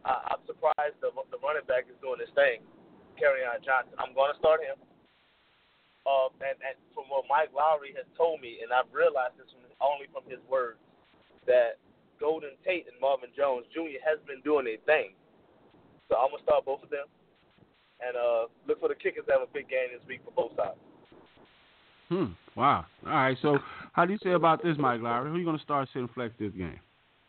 [0.06, 2.62] I, I'm surprised the the running back is doing this thing.
[3.18, 3.98] Kerryon Johnson.
[3.98, 4.78] I'm gonna start him.
[6.08, 9.68] Uh, and, and from what Mike Lowery has told me, and I've realized this from,
[9.84, 10.80] only from his words,
[11.44, 11.76] that
[12.16, 14.00] Golden Tate and Marvin Jones Jr.
[14.00, 15.12] has been doing their thing.
[16.08, 17.06] So I'm gonna start both of them,
[18.06, 20.56] and uh, look for the kickers to have a big game this week for both
[20.56, 20.80] sides.
[22.08, 22.34] Hmm.
[22.58, 22.84] Wow.
[23.06, 23.38] All right.
[23.40, 23.58] So,
[23.92, 25.30] how do you say about this, Mike Lowery?
[25.30, 26.80] Who are you going to start sitting flex this game?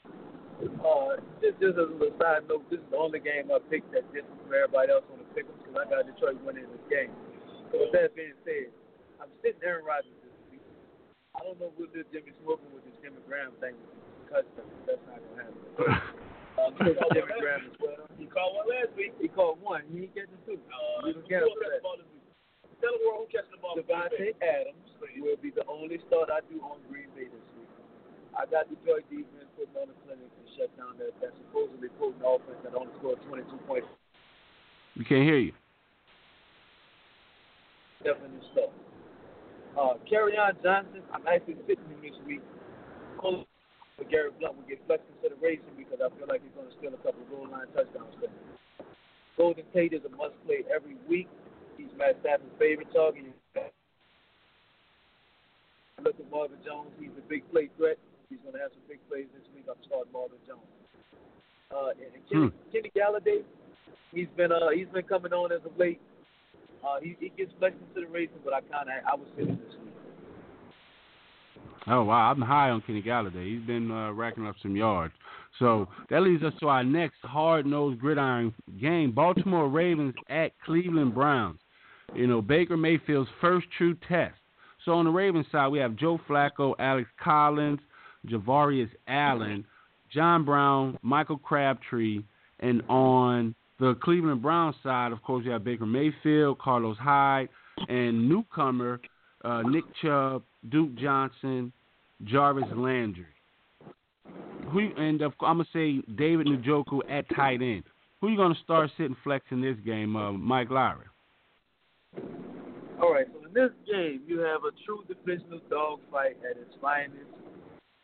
[0.05, 3.93] Uh, just, just as a little side note, this is the only game I picked
[3.93, 7.13] that different from everybody else on the pick because I got Detroit winning this game.
[7.69, 8.73] So with that being said,
[9.21, 10.65] I'm sitting Aaron Rodgers this week.
[11.37, 13.77] I don't know what this Jimmy smoking with this Jimmy Graham thing
[14.25, 14.45] because
[14.85, 16.21] that's not gonna happen.
[17.13, 18.07] Jimmy Graham as well.
[18.17, 19.13] He caught one last week.
[19.19, 19.83] He caught one.
[19.91, 20.59] He ain't getting two.
[20.71, 21.79] Uh, you don't get who upset.
[21.79, 22.27] the ball this week?
[22.79, 23.75] Tell the world who catching the ball.
[23.77, 24.87] Davante Adams
[25.19, 27.69] will be the only start I do on Green Bay this week.
[28.33, 32.23] I got Detroit defense putting on the clinic to shut down that, that supposedly potent
[32.23, 33.87] offense that only scored 22 points.
[34.97, 35.53] We can't hear you.
[38.03, 38.71] Definitely stuff.
[39.77, 42.41] Uh, Kerryon Johnson, I'm actually sitting him this week.
[43.23, 43.47] Only
[43.97, 46.93] for Gary Blount will get flex consideration because I feel like he's going to steal
[46.93, 48.27] a couple of goal line touchdowns me.
[49.37, 51.29] Golden Tate is a must play every week.
[51.77, 53.31] He's Matt Stafford's favorite target.
[56.01, 56.89] Look at Marvin Jones.
[56.99, 57.97] He's a big play threat.
[58.29, 59.65] He's going to have some big plays this week.
[59.69, 60.65] I'm starting Marvin Jones.
[61.69, 63.45] Uh, and Kenny, Kenny Golladay,
[64.11, 66.01] he's been uh, he's been coming on as of late.
[66.83, 69.90] Uh, he, he gets flex consideration, but I kind of I was sitting this week.
[71.87, 73.57] Oh wow, I'm high on Kenny Golladay.
[73.57, 75.13] He's been uh, racking up some yards.
[75.59, 81.59] So that leads us to our next hard-nosed gridiron game: Baltimore Ravens at Cleveland Browns.
[82.13, 84.35] You know Baker Mayfield's first true test.
[84.85, 87.79] So on the Ravens side, we have Joe Flacco, Alex Collins,
[88.27, 89.65] Javorius Allen,
[90.11, 92.23] John Brown, Michael Crabtree,
[92.59, 97.49] and on the Cleveland Browns side, of course, you have Baker Mayfield, Carlos Hyde,
[97.89, 98.99] and newcomer
[99.43, 101.71] uh, Nick Chubb, Duke Johnson,
[102.23, 103.25] Jarvis Landry.
[104.71, 107.83] Who and of, I'm gonna say David Njoku at tight end.
[108.21, 111.07] Who you gonna start sitting flex in this game, uh, Mike Lowery?
[113.01, 117.25] All right, so in this game, you have a true divisional dogfight at its finest.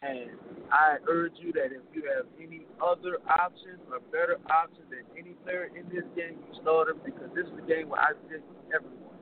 [0.02, 0.30] And
[0.72, 5.34] I urge you that if you have any other options or better options than any
[5.46, 8.42] player in this game, you start him because this is the game where I sit
[8.74, 9.17] everyone.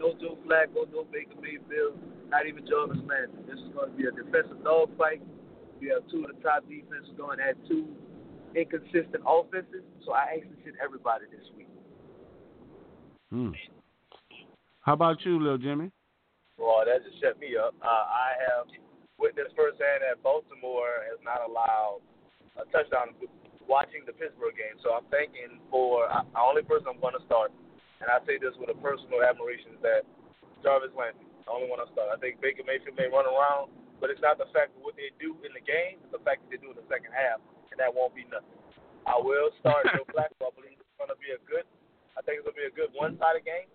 [0.00, 2.00] No Joe Flacco, no Baker Mayfield,
[2.32, 3.44] not even Jarvis Landry.
[3.44, 5.20] This is going to be a defensive dogfight.
[5.76, 7.84] You have two of the top defenses going at two
[8.56, 9.84] inconsistent offenses.
[10.08, 11.68] So I actually sit everybody this week.
[13.28, 13.52] Hmm.
[14.80, 15.92] How about you, little Jimmy?
[16.56, 17.76] Well, that just shut me up.
[17.84, 18.72] Uh, I have
[19.20, 22.00] witnessed firsthand that Baltimore has not allowed
[22.56, 23.12] a touchdown
[23.68, 24.80] watching the Pittsburgh game.
[24.82, 27.52] So I'm thinking for uh, the only person I'm going to start,
[28.00, 30.08] and I say this with a personal admiration, is that
[30.64, 32.12] Jarvis Landry, the only one I start.
[32.12, 35.12] I think Baker Mayfield may run around, but it's not the fact of what they
[35.20, 37.40] do in the game, it's the fact that they do in the second half,
[37.72, 38.56] and that won't be nothing.
[39.04, 40.48] I will start Joe Flacco.
[40.48, 41.68] I believe it's going to be a good,
[42.16, 43.68] I think it's going to be a good one-sided game,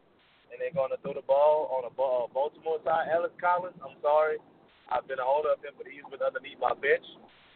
[0.49, 3.09] and they're going to throw the ball on a ball, Baltimore side.
[3.13, 4.41] Alex Collins, I'm sorry.
[4.89, 7.05] I've been a holder of him, but he's been underneath my bench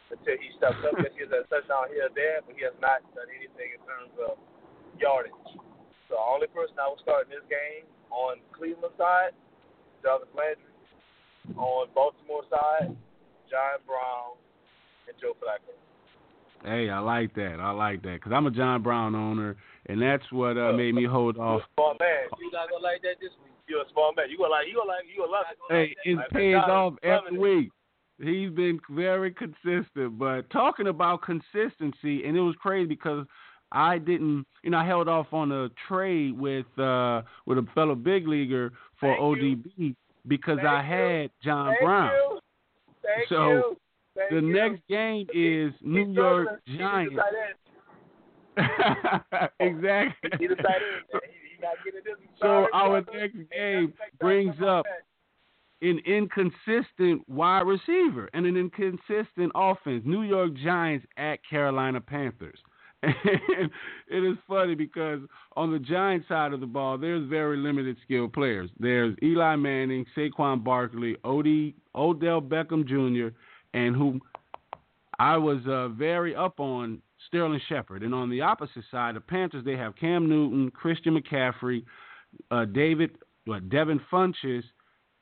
[0.09, 0.97] until he steps up.
[0.97, 3.81] yes, he has a touchdown here or there, but he has not done anything in
[3.85, 4.41] terms of
[4.97, 5.49] yardage.
[6.09, 9.31] So the only person I will start in this game on Cleveland side,
[10.01, 10.65] Jarvis Landry.
[11.55, 12.93] On Baltimore side,
[13.49, 14.37] John Brown
[15.07, 15.73] and Joe Flacco.
[16.63, 17.57] Hey, I like that.
[17.59, 19.55] I like that because I'm a John Brown owner,
[19.87, 21.61] and that's what uh, made me hold off.
[21.75, 22.27] Small man.
[22.39, 23.53] You not going to like that this week?
[23.67, 24.29] You're a small man.
[24.29, 25.57] You gonna like you gonna like you gonna love it.
[25.73, 27.69] Hey, it Like, pays God, off every week.
[28.21, 30.19] He's been very consistent.
[30.19, 33.25] But talking about consistency, and it was crazy because
[33.71, 37.93] I didn't, you know, I held off on a trade with uh with a fellow
[37.95, 39.55] big leaguer for Thank you.
[39.57, 39.95] ODB
[40.27, 40.89] because Thank I you.
[41.21, 42.11] had John Thank Brown.
[42.13, 42.39] You.
[43.03, 43.77] Thank So, you.
[44.31, 44.41] The you.
[44.53, 46.61] next game is New He's York.
[46.77, 47.15] Giants.
[47.15, 47.55] the tight end.
[49.59, 50.29] exactly.
[50.39, 51.05] He's the tight end.
[51.13, 51.21] man.
[51.23, 52.15] He, he not getting this.
[52.19, 54.85] He's So our next game brings up
[55.81, 60.03] an inconsistent wide receiver and an inconsistent offense.
[60.05, 62.59] New York Giants at Carolina Panthers.
[63.03, 63.69] And
[64.09, 65.19] it is funny because
[65.55, 68.69] on the Giants side of the ball, there's very limited skilled players.
[68.79, 73.35] There's Eli Manning, Saquon Barkley, Odie, Odell Beckham Jr.,
[73.73, 74.19] and who
[75.19, 78.03] I was uh, very up on Sterling Shepard.
[78.03, 81.83] And on the opposite side, the Panthers, they have Cam Newton, Christian McCaffrey,
[82.51, 83.11] uh, David,
[83.45, 84.63] what, Devin Funchess,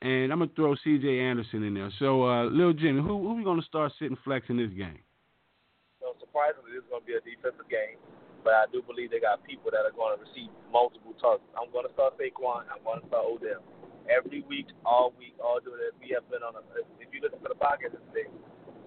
[0.00, 1.20] and I'm gonna throw C.J.
[1.20, 1.90] Anderson in there.
[1.98, 5.00] So, uh, Lil Jimmy, who who we gonna start sitting flex in this game?
[6.28, 7.96] Surprisingly, this is going to be a defensive game,
[8.44, 11.48] but I do believe they got people that are going to receive multiple targets.
[11.56, 12.68] I'm going to start Saquon.
[12.68, 13.64] I'm going to start Odell.
[14.12, 15.96] Every week, all week, all doing it.
[15.96, 16.62] We have been on a.
[17.00, 18.28] If you listen to the podcast today,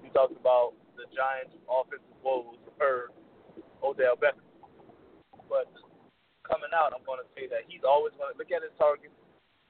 [0.06, 3.10] we talked about the Giants' offensive woes per
[3.82, 4.46] Odell Beckham.
[5.50, 5.74] But
[6.46, 9.18] coming out, I'm going to say that he's always going to look at his targets,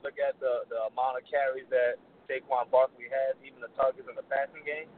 [0.04, 4.16] look at the the amount of carries that Saquon Barkley has, even the targets in
[4.20, 4.92] the passing game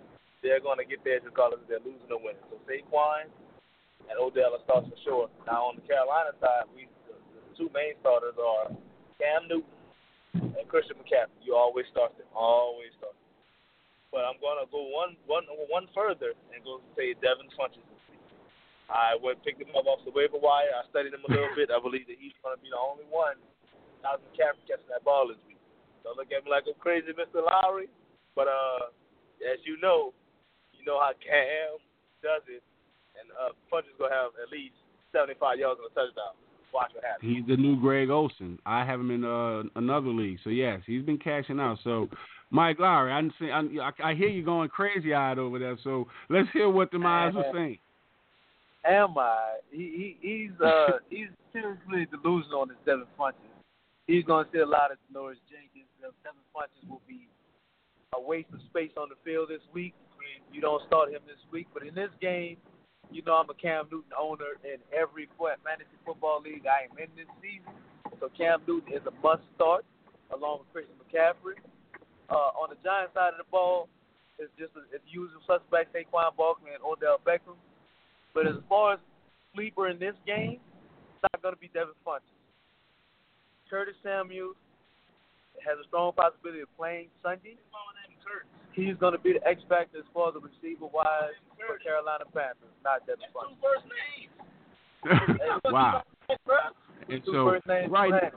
[0.43, 2.43] they're going to get theirs regardless if they're losing or winning.
[2.51, 3.31] So Saquon
[4.11, 5.25] and Odell are starts for sure.
[5.47, 8.75] Now on the Carolina side, we the, the two main starters are
[9.17, 11.39] Cam Newton and Christian McCaffrey.
[11.39, 13.23] You always start them, always start them.
[14.11, 17.81] But I'm going to go one one one further and go say Devin Funchess.
[18.91, 20.69] I went picked him up off the waiver wire.
[20.69, 21.71] I studied him a little bit.
[21.71, 23.39] I believe that he's going to be the only one
[24.03, 25.57] out McCaffrey catching that ball this week.
[26.03, 27.39] Don't look at me like I'm crazy, Mr.
[27.39, 27.87] Lowery.
[28.35, 28.91] But uh,
[29.47, 30.11] as you know,
[30.83, 31.79] you know how Cam
[32.21, 32.61] does it,
[33.15, 34.75] and uh, Punch is gonna have at least
[35.15, 36.35] 75 yards and a touchdown.
[36.73, 37.23] Watch what happens.
[37.23, 38.59] He's the new Greg Olsen.
[38.65, 41.77] I have him in uh, another league, so yes, he's been cashing out.
[41.83, 42.09] So,
[42.49, 45.77] Mike Lowery, I, I, I hear you going crazy eyed over there.
[45.83, 47.77] So let's hear what the minds are saying.
[48.85, 49.59] Am I?
[49.71, 53.53] He, he he's uh he's seriously delusional on his Devin Funchess.
[54.07, 55.87] He's gonna see a lot of Norris Jenkins.
[56.01, 57.27] Devin Funchess will be
[58.13, 59.93] a waste of space on the field this week
[60.53, 61.67] you don't start him this week.
[61.73, 62.57] But in this game,
[63.11, 67.09] you know I'm a Cam Newton owner in every fantasy football league I am in
[67.17, 67.73] this season.
[68.21, 69.83] So Cam Newton is a must start
[70.31, 71.57] along with Christian McCaffrey.
[72.29, 73.89] Uh, on the Giants side of the ball,
[74.39, 77.57] it's just it's usual suspects Saquon Barkley and Odell Beckham.
[78.33, 78.99] But as far as
[79.53, 82.33] sleeper in this game, it's not going to be Devin Funchess.
[83.69, 84.53] Curtis Samuel
[85.61, 87.57] has a strong possibility of playing Sunday.
[88.73, 92.25] He's going to be the X factor as far as the receiver wise for Carolina
[92.33, 93.61] Panthers, not Devin Funchess.
[95.71, 96.03] wow.
[97.09, 97.59] And so,
[97.89, 98.33] right.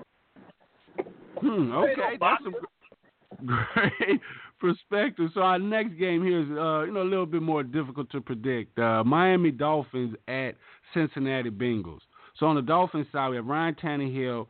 [1.41, 2.51] Hmm, okay, that's a
[3.47, 4.21] great
[4.61, 5.31] perspective.
[5.35, 8.21] So our next game here is, uh, you know, a little bit more difficult to
[8.21, 8.79] predict.
[8.79, 10.53] Uh, Miami Dolphins at
[10.95, 12.01] Cincinnati Bengals.
[12.39, 14.47] So on the Dolphins side, we have Ryan Tannehill,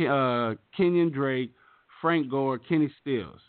[0.00, 1.52] uh, Kenyan Drake,
[2.00, 3.40] Frank Gore, Kenny Stills.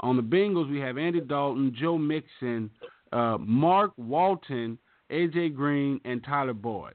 [0.00, 2.70] On the Bengals, we have Andy Dalton, Joe Mixon,
[3.12, 4.78] uh, Mark Walton,
[5.10, 6.94] AJ Green, and Tyler Boyd.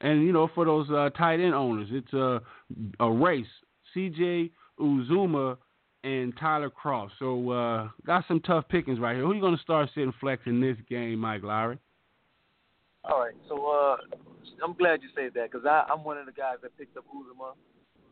[0.00, 2.42] And you know, for those uh, tight end owners, it's a
[3.00, 3.46] a race.
[3.96, 5.56] CJ Uzomah
[6.02, 7.10] and Tyler Kroft.
[7.18, 9.24] So uh, got some tough pickings right here.
[9.24, 11.78] Who are you going to start sitting flex in this game, Mike Lowery?
[13.04, 13.96] All right, so uh,
[14.64, 17.52] I'm glad you said that because I'm one of the guys that picked up Uzomah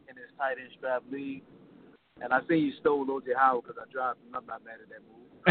[0.09, 1.43] in this tight end strap league.
[2.21, 4.35] And I see you stole OJ Howard because I dropped him.
[4.35, 5.23] I'm not mad at that move.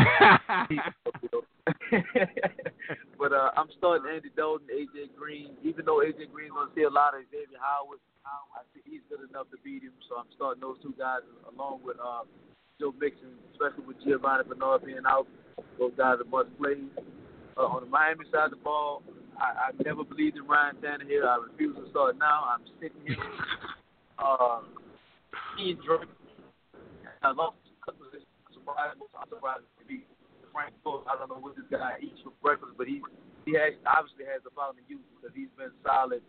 [3.19, 5.51] but uh, I'm starting Andy Dalton, AJ Green.
[5.63, 9.27] Even though AJ Green's gonna see a lot of Xavier Howard, I think he's good
[9.27, 9.91] enough to beat him.
[10.07, 12.23] So I'm starting those two guys along with uh,
[12.79, 15.27] Joe Mixon, especially with Giovani Bernard being out.
[15.79, 16.77] Those guys are must play.
[17.57, 19.03] Uh, on the Miami side of the ball,
[19.35, 21.27] I, I never believed in Ryan Tannehill.
[21.27, 22.45] I refuse to start now.
[22.47, 23.17] I'm sitting here.
[24.19, 24.59] Uh,
[25.59, 26.07] Ian Drake
[27.21, 27.53] I love
[28.53, 28.97] surprised.
[29.17, 30.05] I'm surprised to be
[30.51, 31.03] Frank Gore.
[31.09, 33.01] I don't know what this guy eats for breakfast, but he
[33.45, 36.21] he has obviously has a fountain youth because he's been solid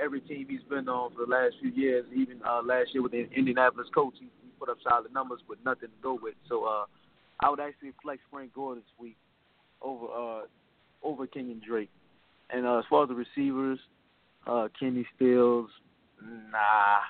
[0.00, 2.04] every team he's been on for the last few years.
[2.14, 5.58] Even uh, last year with the Indianapolis coach, he, he put up solid numbers with
[5.64, 6.34] nothing to go with.
[6.48, 6.84] So uh,
[7.40, 9.16] I would actually flex Frank Gore this week
[9.82, 10.42] over uh,
[11.02, 11.90] over Kenyan Drake.
[12.50, 13.78] And uh, as far as the receivers,
[14.46, 15.70] uh, Kenny Stills,
[16.22, 17.00] nah.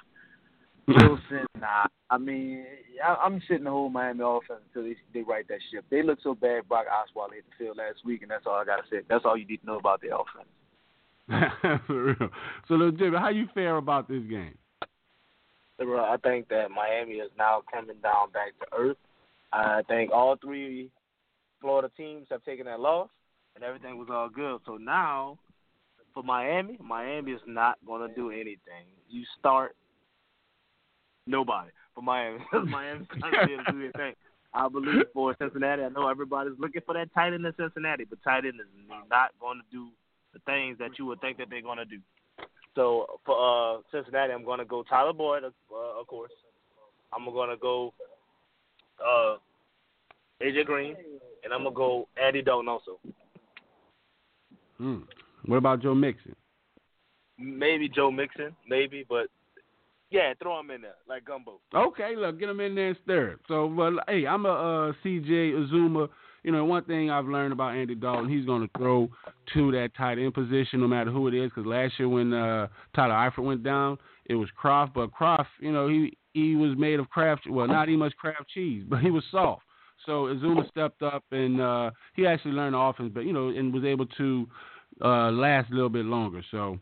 [0.91, 1.87] Wilson, nah.
[2.11, 2.65] I mean,
[3.05, 5.85] I, I'm sitting the whole Miami offense until they they right that ship.
[5.91, 6.69] They look so bad.
[6.69, 8.99] Brock Osweiler hit the field last week, and that's all I gotta say.
[9.09, 10.49] That's all you need to know about the offense.
[11.87, 12.31] For real.
[12.67, 14.55] So, Jimmy, how you fare about this game?
[15.81, 18.97] I think that Miami is now coming down back to earth.
[19.53, 20.91] I think all three
[21.61, 23.09] Florida teams have taken that loss,
[23.55, 24.61] and everything was all good.
[24.67, 25.39] So now,
[26.13, 28.87] for Miami, Miami is not going to do anything.
[29.09, 29.75] You start
[31.31, 32.39] nobody for Miami.
[32.53, 34.15] Miami's trying to do their thing.
[34.53, 35.83] I believe for Cincinnati.
[35.83, 38.67] I know everybody's looking for that tight end in Cincinnati, but tight end is
[39.09, 39.89] not going to do
[40.33, 41.99] the things that you would think that they're going to do.
[42.75, 46.33] So for uh, Cincinnati, I'm going to go Tyler Boyd, uh, of course.
[47.13, 47.93] I'm going to go
[49.01, 49.37] uh,
[50.43, 50.97] AJ Green,
[51.45, 52.99] and I'm going to go Andy Dalton also.
[54.79, 54.99] Hmm.
[55.47, 56.35] What about Joe Mixon?
[57.39, 59.27] Maybe Joe Mixon, maybe, but
[60.11, 61.61] yeah, throw him in there like gumbo.
[61.75, 63.39] Okay, look, get him in there and stir it.
[63.49, 66.09] So, well, hey, I'm a uh, CJ Uzomah.
[66.43, 69.09] You know, one thing I've learned about Andy Dalton, he's going to throw
[69.55, 71.51] to that tight end position no matter who it is.
[71.51, 74.95] Because last year when uh, Tyler Eifert went down, it was Kroft.
[74.95, 77.43] but Kroft, you know, he he was made of craft.
[77.49, 79.63] Well, not even much craft cheese, but he was soft.
[80.07, 83.73] So Uzomah stepped up and uh, he actually learned the offense, but you know, and
[83.73, 84.47] was able to
[85.03, 86.43] uh, last a little bit longer.
[86.51, 86.79] So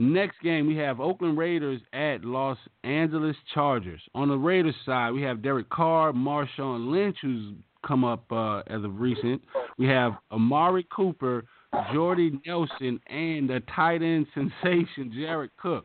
[0.00, 4.00] Next game, we have Oakland Raiders at Los Angeles Chargers.
[4.14, 7.52] On the Raiders side, we have Derek Carr, Marshawn Lynch, who's
[7.86, 9.42] come up uh, as of recent.
[9.76, 11.44] We have Amari Cooper,
[11.92, 15.84] Jordy Nelson, and the tight end sensation Jared Cook.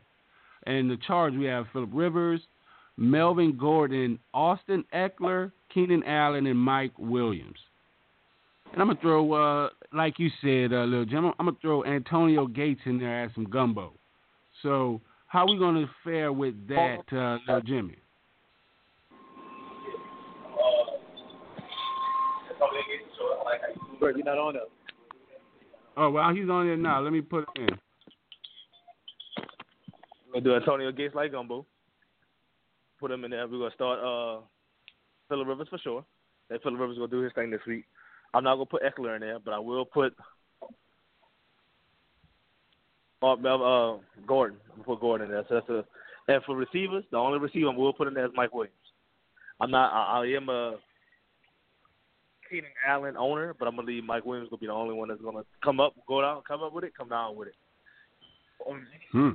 [0.64, 2.40] And the Chargers, we have Philip Rivers,
[2.96, 7.58] Melvin Gordon, Austin Ekeler, Keenan Allen, and Mike Williams.
[8.72, 12.46] And I'm gonna throw, uh, like you said, uh, little Jim, I'm gonna throw Antonio
[12.46, 13.92] Gates in there as some gumbo.
[14.66, 17.94] So how are we going to fare with that, uh, uh, Jimmy?
[24.00, 24.62] You're not on it.
[25.96, 27.00] Oh well, he's on there now.
[27.00, 27.78] Let me put him in.
[30.26, 31.64] We're gonna do Antonio Gates like gumbo.
[33.00, 33.46] Put him in there.
[33.46, 34.42] We're gonna start uh
[35.28, 36.04] Philip Rivers for sure.
[36.50, 37.84] And Philip Rivers gonna do his thing this week.
[38.34, 40.14] I'm not gonna put Ekeler in there, but I will put
[43.22, 44.58] uh, uh, Gordon.
[44.76, 45.44] I'm put Gordon in there.
[45.48, 45.84] So that's a,
[46.28, 48.74] and for receivers, the only receiver I will put in there is Mike Williams.
[49.60, 49.92] I'm not.
[49.92, 50.76] I, I am a
[52.50, 55.20] Keenan Allen owner, but I'm gonna leave Mike Williams gonna be the only one that's
[55.20, 57.54] gonna come up, go down, come up with it, come down with it.
[59.12, 59.30] Hmm.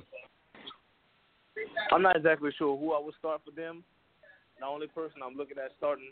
[1.91, 3.83] I'm not exactly sure who I would start for them.
[4.59, 6.11] The only person I'm looking at starting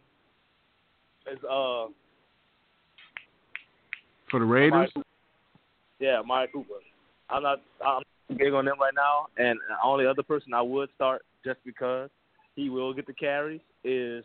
[1.32, 1.88] is uh
[4.32, 4.92] for the Raiders.
[6.00, 6.76] Yeah, Mari Cooper.
[7.30, 8.04] I'm not I'm
[8.38, 12.10] big on them right now, and the only other person I would start just because
[12.56, 14.24] he will get the carries is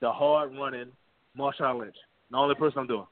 [0.00, 0.86] the hard running
[1.38, 1.96] Marshawn Lynch.
[2.30, 3.06] The only person I'm doing.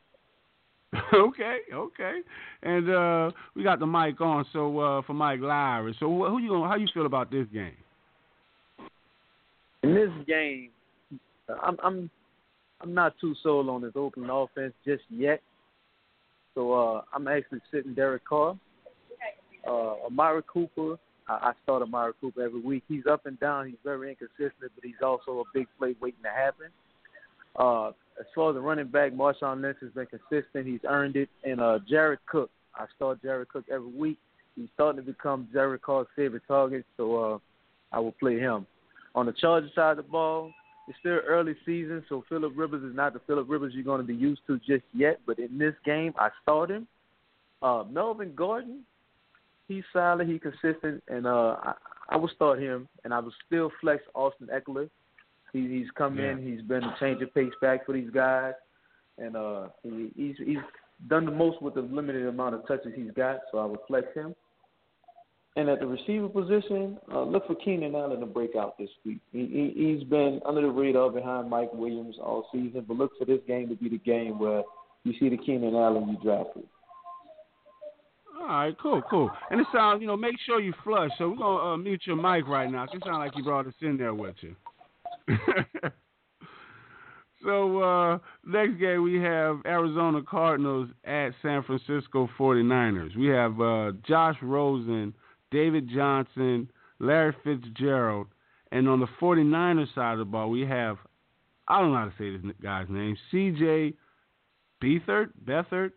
[1.14, 2.20] okay, okay,
[2.62, 4.46] and uh we got the mic on.
[4.52, 6.68] So uh for Mike Lowery, so who you going?
[6.68, 7.76] How you feel about this game?
[9.82, 10.70] In this game,
[11.62, 12.10] I'm I'm
[12.80, 15.42] I'm not too sold on this Oakland offense just yet.
[16.54, 18.56] So uh I'm actually sitting Derek Carr.
[19.68, 20.96] Uh, Amari Cooper,
[21.28, 22.84] I, start Amari Cooper every week.
[22.88, 23.66] He's up and down.
[23.66, 26.68] He's very inconsistent, but he's also a big play waiting to happen.
[27.56, 27.88] Uh,
[28.18, 30.66] as far as the running back, Marshawn Lynch has been consistent.
[30.66, 31.28] He's earned it.
[31.44, 34.18] And uh, Jared Cook, I start Jared Cook every week.
[34.56, 37.38] He's starting to become Jared Carr's favorite target, so uh,
[37.92, 38.66] I will play him.
[39.14, 40.52] On the Charger side of the ball,
[40.88, 44.06] it's still early season, so Philip Rivers is not the Philip Rivers you're going to
[44.06, 45.20] be used to just yet.
[45.26, 46.88] But in this game, I start him.
[47.62, 48.84] Uh, Melvin Gordon,
[49.68, 51.74] he's solid, he's consistent, and uh, I,
[52.08, 54.88] I will start him, and I will still flex Austin Ekeler.
[55.52, 56.32] He, he's come yeah.
[56.32, 58.54] in, he's been a change of pace back for these guys,
[59.18, 60.58] and uh, he, he's he's
[61.08, 64.06] done the most with the limited amount of touches he's got, so I will flex
[64.14, 64.34] him.
[65.56, 69.18] And at the receiver position, uh, look for Keenan Allen to break out this week.
[69.32, 73.24] He, he, he's been under the radar behind Mike Williams all season, but look for
[73.24, 74.62] this game to be the game where
[75.04, 76.64] you see the Keenan Allen you drafted.
[78.40, 79.30] All right, cool, cool.
[79.50, 81.10] And it sounds, you know, make sure you flush.
[81.18, 82.84] So we're gonna uh, mute your mic right now.
[82.84, 84.54] It sounds like you brought us in there with you.
[87.44, 93.16] so uh, next game we have Arizona Cardinals at San Francisco 49ers.
[93.16, 95.12] We have uh, Josh Rosen,
[95.50, 96.70] David Johnson,
[97.00, 98.28] Larry Fitzgerald,
[98.70, 100.96] and on the 49ers side of the ball we have
[101.68, 103.92] I don't know how to say this guy's name, C.J.
[104.82, 105.92] Beathard, Beathard,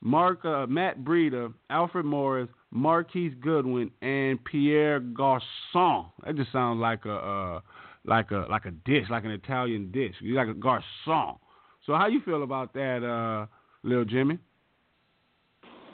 [0.00, 6.06] Mark uh, Matt Breida, Alfred Morris, Marquise Goodwin, and Pierre Garcon.
[6.24, 7.60] That just sounds like a uh,
[8.04, 10.14] like a like a dish, like an Italian dish.
[10.20, 11.38] You like a garçon.
[11.84, 13.46] So how you feel about that, uh,
[13.82, 14.38] little Jimmy?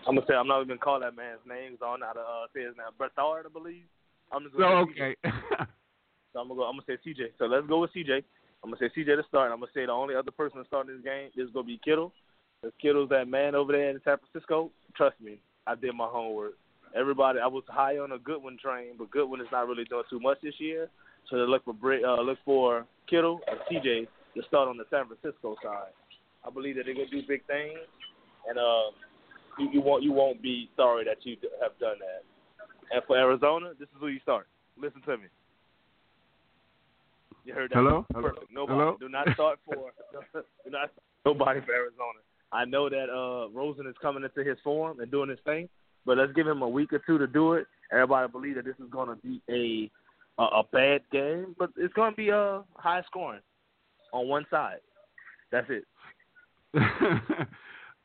[0.06, 1.78] I'm gonna say I'm not even gonna call that man's name.
[1.78, 2.86] Cause I don't know how to uh, say his name.
[2.98, 3.84] Berthard, I believe.
[4.32, 5.16] I'm just gonna oh, okay.
[5.24, 6.64] so I'm gonna go.
[6.64, 7.38] I'm gonna say CJ.
[7.38, 8.22] So let's go with CJ.
[8.62, 9.50] I'm gonna say CJ to start.
[9.52, 12.12] I'm gonna say the only other person to start this game is gonna be Kittle.
[12.80, 16.54] Kittle's that man over there in San Francisco, trust me, I did my homework.
[16.94, 20.20] Everybody, I was high on a Goodwin train, but Goodwin is not really doing too
[20.20, 20.88] much this year.
[21.28, 24.06] So they look for uh, look for Kittle and CJ
[24.36, 25.92] to start on the San Francisco side.
[26.46, 27.78] I believe that they're gonna do big things,
[28.48, 28.92] and uh,
[29.58, 32.22] you, you won't you won't be sorry that you have done that.
[32.92, 34.46] And for Arizona, this is who you start.
[34.76, 35.24] Listen to me.
[37.44, 37.76] You heard that?
[37.76, 38.06] Hello?
[38.12, 38.52] Perfect.
[38.52, 38.78] Nobody.
[38.78, 38.96] Hello?
[39.00, 39.90] Do not start for.
[40.64, 40.90] do not
[41.24, 42.20] nobody for Arizona.
[42.54, 45.68] I know that uh Rosen is coming into his form and doing his thing,
[46.06, 47.66] but let's give him a week or two to do it.
[47.92, 49.90] Everybody believe that this is going to be a
[50.40, 53.40] a, a bad game, but it's going to be a uh, high scoring
[54.12, 54.78] on one side.
[55.50, 55.84] That's it.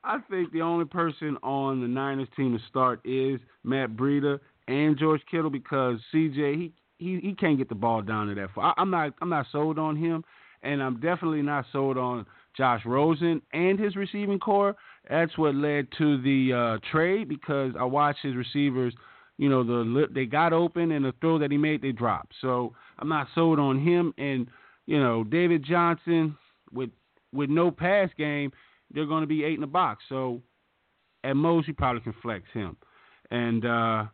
[0.04, 4.98] I think the only person on the Niners team to start is Matt Breida and
[4.98, 8.74] George Kittle because CJ he he, he can't get the ball down to that far.
[8.76, 10.24] I, I'm not I'm not sold on him,
[10.64, 12.26] and I'm definitely not sold on
[12.56, 14.76] Josh Rosen and his receiving corps.
[15.10, 18.94] That's what led to the uh, trade because I watched his receivers.
[19.38, 22.34] You know the they got open and the throw that he made they dropped.
[22.42, 24.48] So I'm not sold on him and
[24.86, 26.38] you know David Johnson
[26.74, 26.90] with
[27.32, 28.52] with no pass game
[28.94, 30.04] they're going to be eight in the box.
[30.10, 30.42] So
[31.24, 32.78] at most, you probably can flex him.
[33.32, 34.06] And uh,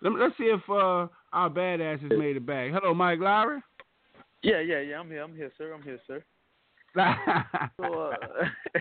[0.00, 2.70] let, us see if uh, our badass has made it back.
[2.72, 3.60] Hello, Mike Lowery.
[4.42, 4.98] Yeah, yeah, yeah.
[4.98, 5.22] I'm here.
[5.22, 5.72] I'm here, sir.
[5.72, 6.24] I'm here, sir.
[6.96, 8.14] So, uh,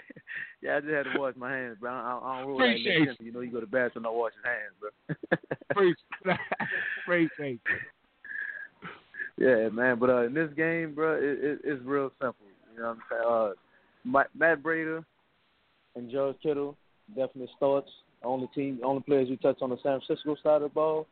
[0.61, 1.91] yeah, I just had to wash my hands, bro.
[1.91, 3.23] I, I don't really Appreciate like that.
[3.23, 5.37] You know, you go to the bathroom, not wash your hands, bro.
[7.01, 7.61] Appreciate
[9.37, 9.97] Yeah, man.
[9.97, 12.45] But uh, in this game, bro, it, it, it's real simple.
[12.73, 13.55] You know what I'm saying?
[14.13, 15.03] Uh, Matt Breida,
[15.95, 16.77] and George Kittle
[17.09, 17.89] definitely starts.
[18.23, 21.07] Only team, only players we touch on the San Francisco side of the ball,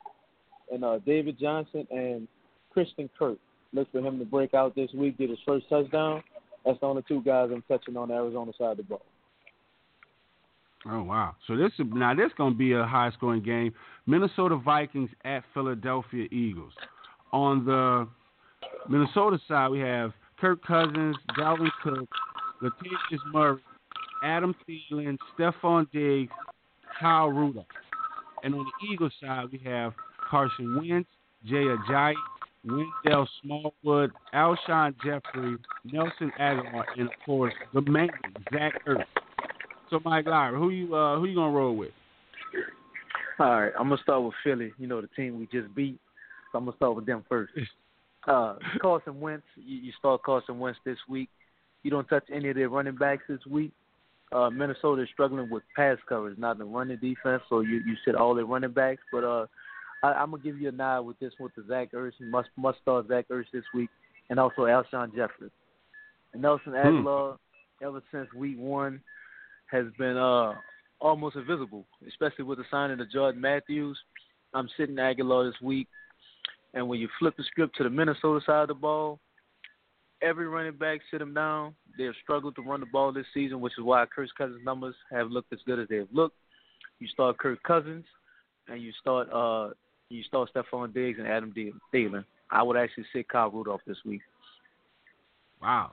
[0.71, 2.27] and uh, David Johnson and
[2.71, 3.37] Christian Kirk.
[3.73, 6.23] Look for him to break out this week, get his first touchdown.
[6.65, 9.01] That's the only two guys I'm touching on the Arizona side of the ball.
[10.85, 11.35] Oh wow!
[11.45, 13.73] So this is now this is going to be a high scoring game.
[14.07, 16.73] Minnesota Vikings at Philadelphia Eagles.
[17.33, 18.07] On the
[18.87, 22.07] Minnesota side, we have Kirk Cousins, Dalvin Cook,
[22.61, 23.59] Latavius Murray,
[24.23, 26.31] Adam Thielen, Stefon Diggs,
[26.99, 27.65] Kyle Rudolph.
[28.43, 29.93] And on the Eagles side, we have
[30.29, 31.09] Carson Wentz,
[31.45, 32.13] Jay Ajayi,
[32.65, 38.09] Wendell Smallwood, Alshon Jeffery, Nelson Agholor, and of course the main
[38.53, 39.03] Zach Ertz.
[39.89, 41.91] So Mike Lowery, who you uh, who you gonna roll with?
[43.39, 44.73] All right, I'm gonna start with Philly.
[44.77, 45.99] You know the team we just beat,
[46.51, 47.53] so I'm gonna start with them first.
[48.27, 51.29] Uh, Carson Wentz, you, you start Carson Wentz this week.
[51.83, 53.71] You don't touch any of their running backs this week
[54.31, 57.41] uh, Minnesota is struggling with pass coverage, not the running defense.
[57.49, 59.47] So you you sit all their running backs, but uh,
[60.03, 62.79] I, I'm gonna give you a nod with this with the Zach Ertz must must
[62.81, 63.89] start Zach Ertz this week,
[64.29, 65.49] and also Alshon Jeffery.
[66.33, 66.77] And Nelson hmm.
[66.77, 67.37] Agholor,
[67.79, 67.85] hmm.
[67.85, 69.01] ever since week one,
[69.67, 70.53] has been uh
[71.01, 73.97] almost invisible, especially with the signing of Jordan Matthews.
[74.53, 75.87] I'm sitting Agholor this week,
[76.73, 79.19] and when you flip the script to the Minnesota side of the ball,
[80.21, 81.75] every running back sit him down.
[81.97, 85.29] They've struggled to run the ball this season, which is why Kirk Cousins' numbers have
[85.29, 86.37] looked as good as they have looked.
[86.99, 88.05] You start Kirk Cousins,
[88.67, 89.69] and you start uh
[90.09, 91.53] you start Stefon Diggs and Adam
[91.93, 92.25] Thielen.
[92.51, 94.21] I would actually sit Kyle Rudolph this week.
[95.61, 95.91] Wow.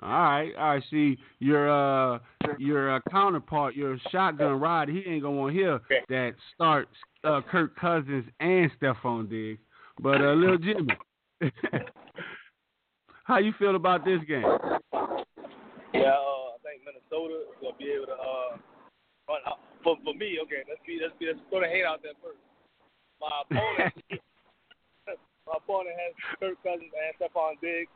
[0.00, 2.20] All right, I see your uh
[2.58, 4.88] your uh, counterpart, your shotgun ride.
[4.88, 6.90] He ain't gonna want to hear that starts
[7.24, 9.60] uh, Kirk Cousins and Stefon Diggs,
[10.00, 10.96] but uh, little Jimmy.
[13.24, 14.44] How you feel about this game?
[15.92, 18.56] Yeah, uh, I think Minnesota is gonna be able to uh,
[19.28, 19.58] run out.
[19.82, 22.38] For for me, okay, let's be let's be let's throw the hate out there first.
[23.20, 23.94] My opponent,
[25.46, 27.90] my opponent has Kirk Cousins and Stefon Diggs,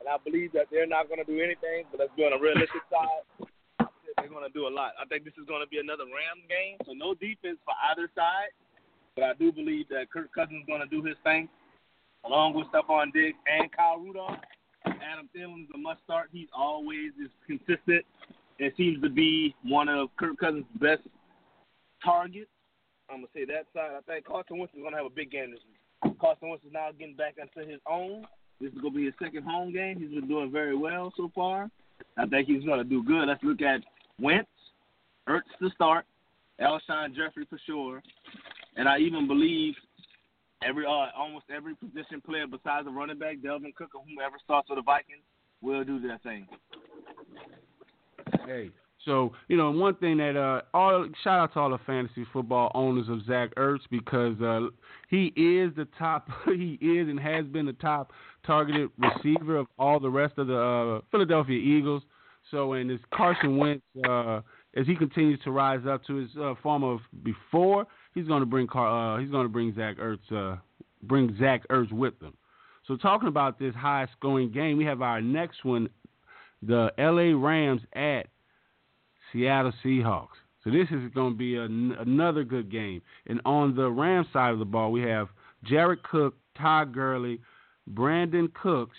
[0.00, 1.84] and I believe that they're not gonna do anything.
[1.90, 3.48] But let's be on a realistic side.
[4.16, 4.92] They're gonna do a lot.
[5.00, 8.52] I think this is gonna be another Rams game, so no defense for either side.
[9.14, 11.48] But I do believe that Kirk Cousins is gonna do his thing,
[12.24, 14.40] along with Stefon Diggs and Kyle Rudolph.
[14.86, 16.28] Adam Thielen is a must start.
[16.32, 18.04] He's always is consistent.
[18.58, 21.02] It seems to be one of Kirk Cousins' best
[22.04, 22.50] targets.
[23.12, 23.90] I'm gonna say that side.
[23.96, 26.18] I think Carson Wentz is gonna have a big game this week.
[26.18, 28.26] Carson Wentz is now getting back into his own.
[28.60, 30.00] This is gonna be his second home game.
[30.00, 31.70] He's been doing very well so far.
[32.16, 33.28] I think he's gonna do good.
[33.28, 33.82] Let's look at
[34.18, 34.48] Wentz,
[35.28, 36.06] Ertz to start,
[36.58, 38.02] Alshon Jeffery for sure,
[38.76, 39.74] and I even believe
[40.64, 44.68] every uh, almost every position player besides the running back, Dalvin Cook or whomever starts
[44.68, 45.22] for the Vikings
[45.60, 46.46] will do their thing.
[48.46, 48.70] Hey,
[49.04, 52.70] so you know one thing that uh, all shout out to all the fantasy football
[52.74, 54.68] owners of Zach Ertz because uh,
[55.08, 56.28] he is the top.
[56.46, 58.12] he is and has been the top
[58.46, 62.02] targeted receiver of all the rest of the uh, Philadelphia Eagles.
[62.50, 64.40] So and as Carson Wentz, uh,
[64.76, 68.46] as he continues to rise up to his uh, form of before, he's going to
[68.46, 70.56] bring Car- uh, he's going to bring Zach Ertz uh,
[71.02, 72.34] bring Zach Ertz with them.
[72.86, 75.88] So talking about this high scoring game, we have our next one
[76.62, 77.32] the L.A.
[77.32, 78.28] Rams at
[79.32, 80.28] Seattle Seahawks.
[80.64, 83.02] So this is going to be an, another good game.
[83.26, 85.28] And on the Rams side of the ball, we have
[85.64, 87.40] Jared Cook, Todd Gurley,
[87.92, 88.96] Brandin Cooks,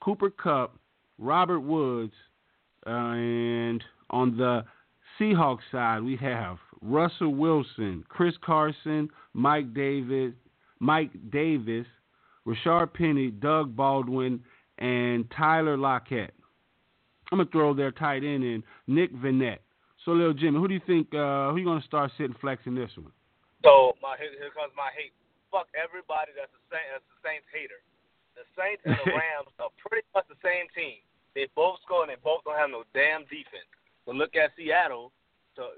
[0.00, 0.76] Cooper Kupp,
[1.18, 2.14] Robert Woods,
[2.86, 4.64] uh, and on the
[5.18, 10.32] Seahawks side, we have Russell Wilson, Chris Carson, Mike Davis,
[10.80, 11.86] Mike Davis,
[12.46, 14.42] Rashaad Penny, Doug Baldwin,
[14.78, 16.34] and Tyler Lockett.
[17.32, 19.64] I'm gonna throw their tight end in Nick Vannett.
[20.04, 21.08] So, little Jimmy, who do you think?
[21.16, 23.08] Uh, who you gonna start sitting flexing this one?
[23.64, 25.16] So my here, here comes my hate.
[25.48, 27.80] Fuck everybody that's the Saint, that's the Saints hater.
[28.36, 31.00] The Saints and the Rams are pretty much the same team.
[31.32, 33.64] They both score and they both don't have no damn defense.
[34.04, 35.08] So look at Seattle.
[35.56, 35.72] So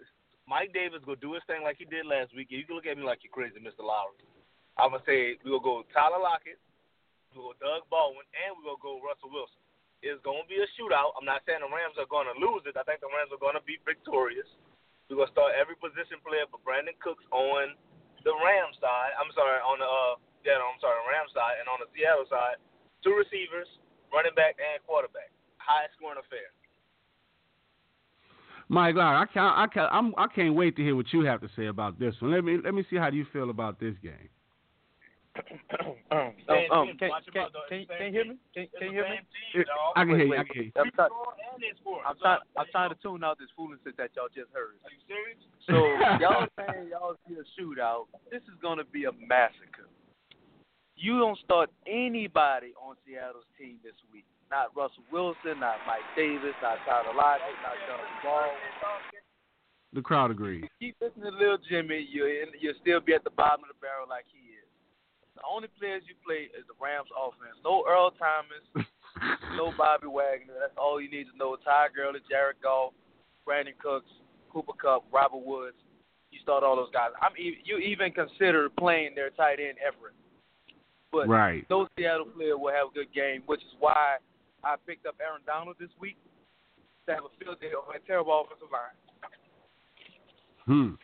[0.51, 2.51] Mike Davis will do his thing like he did last week.
[2.51, 3.87] You can look at me like you're crazy, Mr.
[3.87, 4.27] Lowery.
[4.75, 6.59] I'm gonna say we will go Tyler Lockett,
[7.31, 9.64] we will go Doug Baldwin, and we will go Russell Wilson.
[10.05, 11.17] It's gonna be a shootout.
[11.17, 12.77] I'm not saying the Rams are gonna lose it.
[12.77, 14.45] I think the Rams are gonna be victorious.
[15.09, 17.73] We're gonna start every position player for Brandin Cooks on
[18.21, 19.17] the Rams side.
[19.17, 22.61] I'm sorry, on the uh yeah, I'm sorry, Rams side, and on the Seattle side,
[23.01, 23.65] two receivers,
[24.13, 25.33] running back, and quarterback.
[25.57, 26.53] High scoring affair.
[28.69, 31.41] Mike Lowery, I can't, I can't, I'm, I can't wait to hear what you have
[31.41, 32.33] to say about this one.
[32.33, 34.29] Let me, let me see how you feel about this game.
[36.13, 36.31] Um,
[36.71, 38.37] um, can, can, can, you- can you hear me?
[38.55, 39.19] Can, can you hear me?
[39.97, 40.35] I can hear you.
[40.35, 40.73] I can hear you.
[40.79, 41.09] I'm, try,
[42.07, 44.79] I'm, trying, I'm trying to tune out this foolishness that y'all just heard.
[44.87, 45.43] Are you serious?
[45.67, 45.75] So
[46.23, 48.07] y'all saying y'all see a shootout.
[48.31, 49.91] This is gonna be a massacre.
[50.95, 54.25] You don't start anybody on Seattle's team this week.
[54.51, 58.55] Not Russell Wilson, not Mike Davis, not Tyler Lockett, not Jonathan Ball.
[59.95, 60.63] The crowd agrees.
[60.79, 62.31] Keep listening to Lil Jimmy, you
[62.61, 64.54] you'll still be at the bottom of the barrel like he is.
[65.45, 67.61] The only players you play is the Rams offense.
[67.61, 68.65] No Earl Thomas,
[69.61, 70.57] no Bobby Wagner.
[70.57, 71.57] That's all you need to know.
[71.61, 72.97] Ty Gurley, Jared Goff,
[73.47, 74.09] Brandin Cooks,
[74.49, 75.77] Cooper Kupp, Robert Woods.
[76.33, 77.13] You start all those guys.
[77.21, 80.17] I'm even, you even consider playing their tight end Everett.
[81.13, 81.69] But Right.
[81.69, 84.17] those Seattle players will have a good game, which is why
[84.65, 86.17] I picked up Aaron Donald this week
[87.07, 88.97] to have a field day on a terrible offensive line.
[90.65, 90.95] Hmm.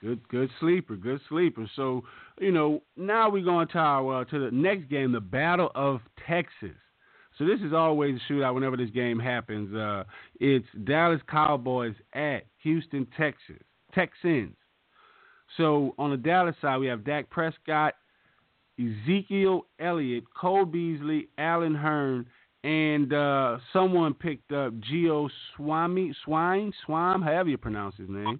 [0.00, 1.68] Good, good sleeper, good sleeper.
[1.76, 2.04] So,
[2.40, 6.00] you know, now we're going to our uh, to the next game, the Battle of
[6.26, 6.76] Texas.
[7.38, 9.74] So this is always a shootout whenever this game happens.
[9.74, 10.04] Uh,
[10.38, 13.60] it's Dallas Cowboys at Houston, Texas,
[13.92, 14.54] Texans.
[15.56, 17.94] So on the Dallas side, we have Dak Prescott,
[18.78, 22.26] Ezekiel Elliott, Cole Beasley, Allen Hearn,
[22.62, 28.38] and uh, someone picked up Geo Swami, Swine, Swam, however you pronounce his name.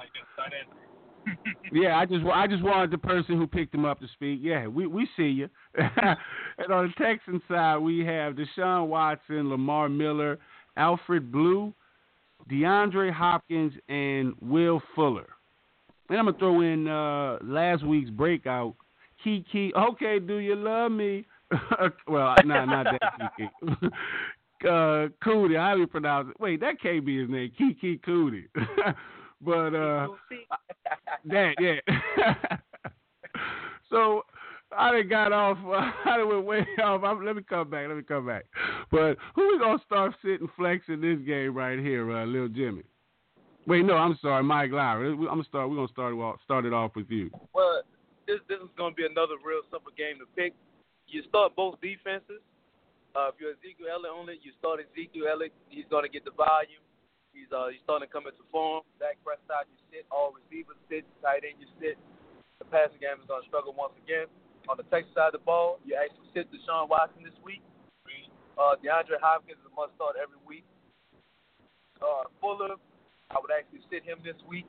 [1.72, 4.40] Yeah, I just I just wanted the person who picked him up to speak.
[4.42, 5.48] Yeah, we we see you.
[5.74, 10.38] and on the Texan side, we have Deshaun Watson, Lamar Miller,
[10.76, 11.72] Alfred Blue,
[12.50, 15.28] DeAndre Hopkins, and Will Fuller.
[16.08, 18.74] And I'm gonna throw in uh, last week's breakout,
[19.22, 19.72] Kiki.
[19.74, 21.26] Okay, do you love me?
[22.06, 23.50] well, nah, not that Kiki.
[24.68, 26.40] uh, Cootie, how do you pronounce it?
[26.40, 28.48] Wait, that can't be his name, Kiki Cootie.
[29.44, 30.08] But uh,
[31.26, 32.34] that yeah.
[33.90, 34.22] so
[34.76, 35.58] I done got off.
[36.04, 37.02] I done went way off.
[37.04, 37.88] I'm, let me come back.
[37.88, 38.44] Let me come back.
[38.90, 42.82] But who we gonna start sitting flexing this game right here, uh, Lil Jimmy?
[43.66, 45.12] Wait, no, I'm sorry, Mike Lowery.
[45.12, 45.70] I'm gonna start.
[45.70, 47.30] We're gonna start it off, start it off with you.
[47.54, 47.82] Well,
[48.26, 50.52] this this is going to be another real simple game to pick.
[51.08, 52.40] You start both defenses.
[53.14, 55.52] Uh, if you're Ezekiel Elliott only, you start Ezekiel Elliott.
[55.68, 56.82] He's going to get the volume.
[57.34, 58.86] He's uh he's starting to come into form.
[59.02, 60.06] Dak Prescott, you sit.
[60.08, 61.02] All receivers sit.
[61.18, 61.98] Tight end, you sit.
[62.62, 64.30] The passing game is going to struggle once again.
[64.70, 67.60] On the Texas side of the ball, you actually sit Deshaun Watson this week.
[68.54, 70.62] Uh, DeAndre Hopkins is a must start every week.
[71.98, 72.78] Uh, Fuller,
[73.34, 74.64] I would actually sit him this week.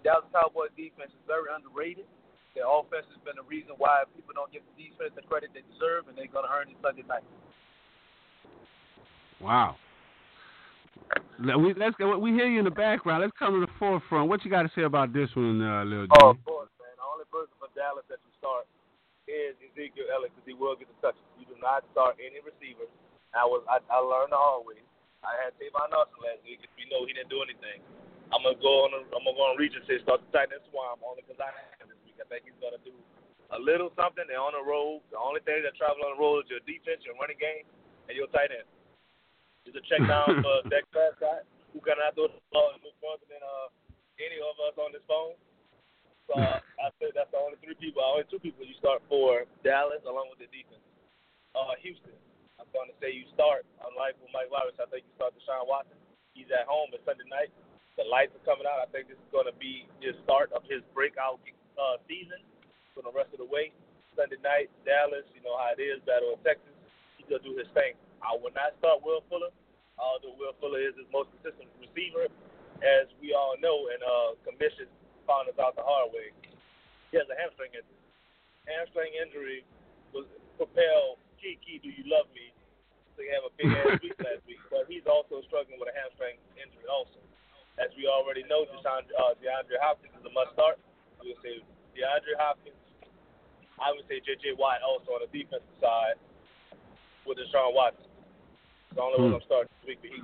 [0.00, 2.08] Dallas Cowboys defense is very underrated.
[2.56, 5.62] Their offense has been the reason why people don't give the defense the credit they
[5.68, 7.22] deserve, and they're going to earn it Sunday night.
[9.38, 9.76] Wow.
[11.40, 12.12] We, let's go.
[12.20, 13.24] We hear you in the background.
[13.24, 14.28] Let's come to the forefront.
[14.28, 16.20] What you got to say about this one, uh, Lil Jimmy?
[16.20, 16.92] Oh, of course, man.
[17.00, 18.68] The only person for Dallas that you start
[19.24, 21.24] is Ezekiel Elliott because he will get the touches.
[21.40, 22.92] You do not start any receivers.
[23.32, 24.84] I was I, I learned the hard way.
[25.24, 26.60] I had Tavon Austin last week.
[26.60, 27.80] If you know he didn't do anything,
[28.36, 28.92] I'm gonna go on.
[28.96, 29.56] A, I'm gonna go on
[29.88, 31.48] say start the tight end Swam only because I
[31.80, 32.20] have this week.
[32.20, 32.92] I think he's gonna do
[33.54, 34.28] a little something.
[34.28, 35.00] They're on the road.
[35.08, 37.64] The only thing that travel on the road is your defense, your running game,
[38.10, 38.68] and your tight end.
[39.68, 43.28] Just a check down for Dak Prescott, who cannot throw the ball and move further
[43.28, 43.68] than uh,
[44.16, 45.36] any of us on this phone.
[46.28, 49.44] So uh, I said that's the only three people, only two people you start for
[49.60, 50.82] Dallas along with the defense.
[51.52, 52.14] Uh, Houston.
[52.60, 55.64] I'm going to say you start, unlike with Mike Lowery, I think you start Deshaun
[55.64, 55.96] Watson.
[56.36, 56.92] He's at home.
[56.92, 57.48] It's Sunday night.
[57.96, 58.84] The lights are coming out.
[58.84, 61.40] I think this is going to be his start of his breakout
[61.80, 62.38] uh, season
[62.92, 63.72] for the rest of the way.
[64.12, 66.70] Sunday night, Dallas, you know how it is, Battle of Texas.
[67.16, 67.96] He's going to do his thing.
[68.20, 69.52] I would not start Will Fuller,
[69.96, 72.28] although Will Fuller is his most consistent receiver,
[72.80, 74.88] as we all know, and uh, commission
[75.28, 76.32] found us out the hard way.
[77.12, 78.00] He has a hamstring injury.
[78.68, 79.60] Hamstring injury
[80.12, 82.52] was propelled Kiki, do you love me?
[83.16, 86.40] To have a big ass week last week, but he's also struggling with a hamstring
[86.56, 87.20] injury also.
[87.76, 90.76] As we already know, Deshaun, uh, DeAndre Hopkins is a must start.
[91.20, 91.60] I would say
[91.96, 92.76] DeAndre Hopkins.
[93.80, 94.60] I would say J.J.
[94.60, 96.20] Watt also on the defensive side
[97.24, 98.09] with Deshaun Watson.
[98.90, 99.24] It's the only Hmm.
[99.24, 99.98] one I'm starting this week.
[100.02, 100.22] But he,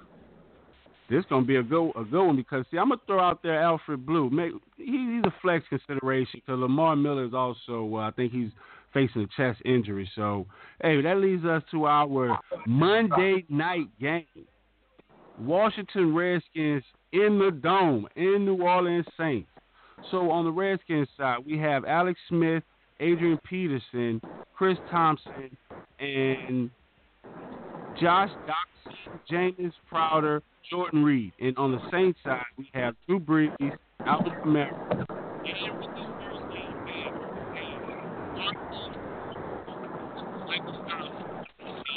[1.09, 3.61] This gonna be a good a good one because see I'm gonna throw out there
[3.63, 4.29] Alfred Blue.
[4.29, 8.51] Make, he, he's a flex consideration because Lamar Miller is also uh, I think he's
[8.93, 10.11] facing a chest injury.
[10.17, 10.47] So
[10.83, 14.27] hey, that leads us to our Monday night game.
[15.39, 19.49] Washington Redskins in the dome in New Orleans Saints.
[20.11, 22.65] So on the Redskins side, we have Alex Smith,
[23.01, 24.21] Adrian Peterson,
[24.57, 25.57] Chris Thompson,
[26.01, 26.71] and
[28.01, 31.33] Josh Doctson, James Crowder, Jordan Reed.
[31.41, 33.51] And on the Saints side, we have Drew Brees,
[34.05, 35.07] Alvin Kamara,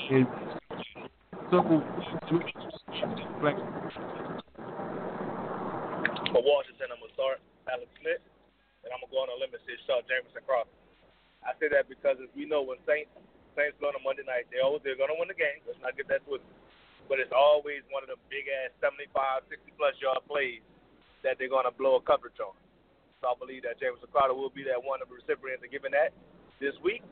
[0.10, 0.26] and
[1.52, 1.62] so
[3.39, 3.60] flex
[6.32, 8.22] for Washington, I'm gonna start Alex Smith,
[8.86, 10.72] and I'm gonna go on a limb and say Shaw Jameson Crawford.
[11.43, 13.12] I say that because as we know, when Saints
[13.60, 15.60] Saints go on a Monday night, they always they're gonna win the game.
[15.68, 16.47] Let's not get that twisted.
[17.12, 19.12] But it's always one of the big ass 75,
[19.51, 20.64] 60 plus yard plays
[21.28, 22.55] that they're gonna blow a coverage on.
[23.20, 25.91] So I believe that Jamison Crowder will be that one of the recipients of giving
[25.91, 26.16] that
[26.64, 27.03] this week.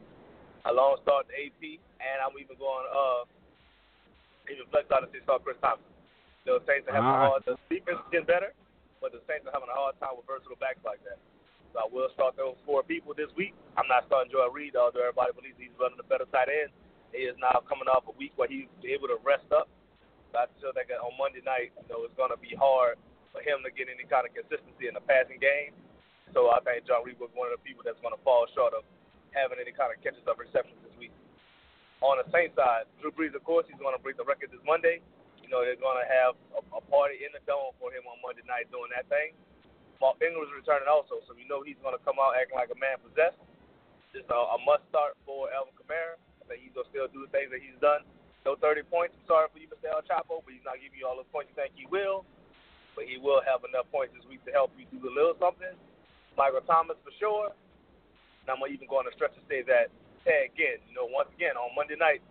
[0.63, 3.27] Along start the AP, and I'm even going uh
[4.47, 5.83] even flex out and say start Chris Thompson.
[6.47, 7.27] The Saints are having a Ah.
[7.35, 7.43] hard.
[7.43, 8.55] The defense is getting better,
[9.03, 11.19] but the Saints are having a hard time with versatile backs like that.
[11.73, 13.53] So I will start those four people this week.
[13.75, 16.71] I'm not starting Joy Reed, although everybody believes he's running a better tight end.
[17.11, 19.69] He is now coming off a week where he's able to rest up.
[20.31, 22.99] So I feel that on Monday night, you know, it's going to be hard
[23.31, 25.71] for him to get any kind of consistency in the passing game.
[26.35, 28.75] So I think John Reed was one of the people that's going to fall short
[28.75, 28.83] of
[29.31, 31.15] having any kind of catches of receptions this week.
[32.03, 34.61] On the Saints side, Drew Brees, of course, he's going to break the record this
[34.67, 35.01] Monday.
[35.41, 38.19] You know, they're going to have a, a party in the dome for him on
[38.19, 39.31] Monday night doing that thing.
[40.21, 43.01] Ingram's returning also, so we know he's going to come out acting like a man
[43.01, 43.39] possessed.
[44.13, 46.15] Just a, a must start for Alvin Kamara.
[46.41, 48.05] I think he's going to still do the things that he's done.
[48.47, 49.11] No 30 points.
[49.19, 49.91] I'm sorry for you, Mr.
[49.91, 52.23] El Chapo, but he's not giving you all the points you think he will.
[52.95, 55.75] But he will have enough points this week to help you do a little something.
[56.39, 57.51] Michael Thomas for sure.
[57.51, 59.91] And I'm even going to stretch to say that,
[60.23, 62.23] hey, again, you know, once again, on Monday night,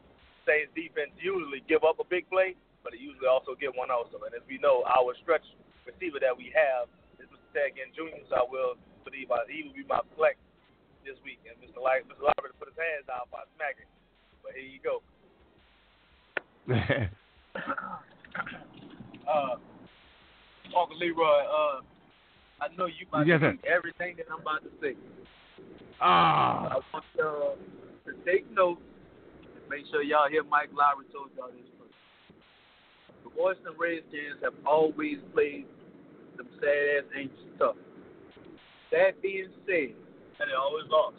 [0.46, 2.54] Saints defense usually give up a big play,
[2.86, 4.22] but they usually also get one also.
[4.22, 5.44] And as we know, our stretch
[5.84, 6.86] receiver that we have.
[7.56, 8.76] Tag Jr., so I will
[9.08, 10.36] believe I, he will be my flex
[11.08, 11.40] this week.
[11.48, 11.80] And Mr.
[11.80, 12.28] Light, Mr.
[12.28, 13.88] Lambert put his hands down by smacking.
[14.44, 15.00] But here you go.
[19.26, 19.56] Uh,
[20.78, 21.80] Uncle Leroy, uh,
[22.60, 23.58] I know you about Yes, to sir.
[23.66, 24.94] everything that I'm about to say.
[26.00, 27.56] Ah, I want y'all
[28.06, 28.80] to take notes
[29.42, 31.94] and make sure y'all hear Mike Lowery told y'all this first.
[33.24, 35.66] The Washington Redskins have always played
[36.36, 37.76] them sad ass Angels tough.
[38.92, 39.96] That being said,
[40.38, 41.18] and they always lost.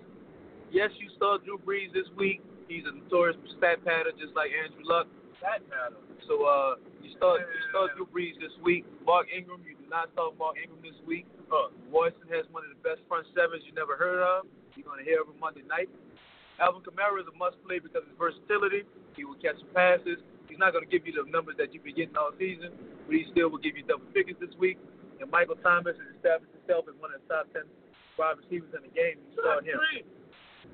[0.71, 2.43] Yes, you start Drew Brees this week.
[2.67, 5.07] He's a notorious stat pattern just like Andrew Luck.
[5.39, 6.03] Stat pattern.
[6.27, 8.83] So uh, you start you start Drew Brees this week.
[9.07, 11.23] Mark Ingram, you do not start Mark Ingram this week.
[11.47, 14.47] Uh, Washington has one of the best front sevens you never heard of.
[14.75, 15.87] You're going to hear every Monday night.
[16.59, 18.83] Alvin Kamara is a must play because of his versatility.
[19.15, 20.19] He will catch some passes.
[20.49, 22.73] He's not going to give you the numbers that you've been getting all season,
[23.05, 24.79] but he still will give you double figures this week.
[25.21, 27.65] And Michael Thomas has established himself as one of the top 10
[28.17, 29.21] wide receivers in the game.
[29.21, 29.79] You start him.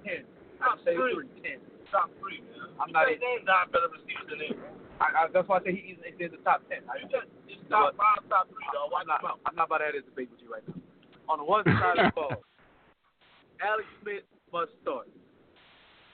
[0.04, 0.24] 10.
[0.64, 1.28] I say three.
[1.44, 1.60] 10.
[1.92, 2.74] Top three, man.
[2.82, 3.08] I'm not.
[3.12, 4.58] He's not better receiver than him.
[4.98, 6.86] I, I, that's why I say he's in the top 10.
[6.90, 7.04] I,
[7.48, 8.90] he's top five, top three, though.
[8.96, 10.80] I'm not, I'm not about to have this debate with you right now.
[11.30, 12.38] On the one side of the ball,
[13.62, 15.08] Alex Smith must start.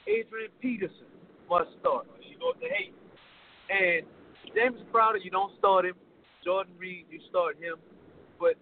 [0.07, 1.09] Adrian Peterson
[1.49, 2.07] must start.
[2.09, 2.95] Oh, you go to hate.
[3.69, 4.05] And
[4.55, 5.95] James Crowder, you don't start him.
[6.43, 7.75] Jordan Reed, you start him.
[8.39, 8.55] But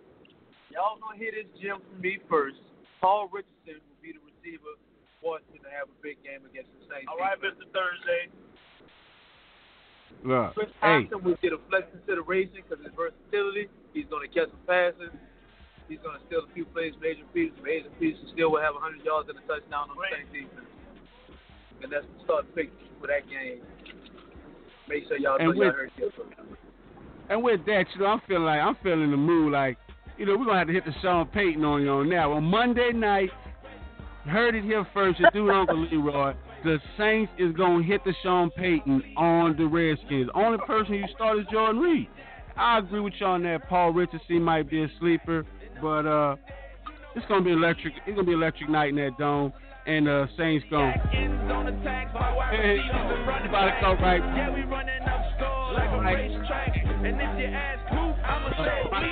[0.73, 2.57] y'all gonna hear this gem from me first.
[2.99, 4.73] Paul Richardson will be the receiver.
[5.21, 7.09] Washington to have a big game against the Saints.
[7.09, 7.65] All right, Mr.
[7.73, 8.29] Thursday.
[10.23, 13.65] look, Chris hey, Thompson will get a flex consideration because of his versatility.
[13.97, 15.09] He's going to catch some passes.
[15.89, 17.59] He's going to steal a few plays from Adrian Peterson.
[17.65, 20.69] but Adrian Peterson still will have 100 yards and a touchdown on the Saints defense.
[21.81, 22.69] And that's the start pick
[23.01, 23.65] for that game.
[24.85, 26.37] Make sure y'all And know y'all with- heard it here first.
[27.29, 29.77] And with that, you know, I'm feeling like I'm feeling the mood like,
[30.17, 32.33] you know, we're gonna have to hit the Sean Payton on you on now.
[32.33, 33.29] On Monday night,
[34.25, 36.33] heard it here first, your dude Uncle Leroy.
[36.63, 40.29] The Saints is gonna hit the Sean Payton on the Redskins.
[40.33, 42.07] Only person you start is Jordan Reed.
[42.55, 43.69] I agree with y'all on that.
[43.69, 45.45] Paul Richardson might be a sleeper,
[45.81, 46.35] but uh,
[47.15, 47.93] it's gonna be electric.
[48.05, 49.53] It's gonna be electric night in that dome,
[49.87, 50.91] and uh, Saints gonna.
[52.51, 52.77] Hey,
[53.47, 54.19] about to go right.
[54.19, 56.75] Yeah, we running up scores like a racetrack.
[56.75, 59.07] And if you ask who, I'ma say we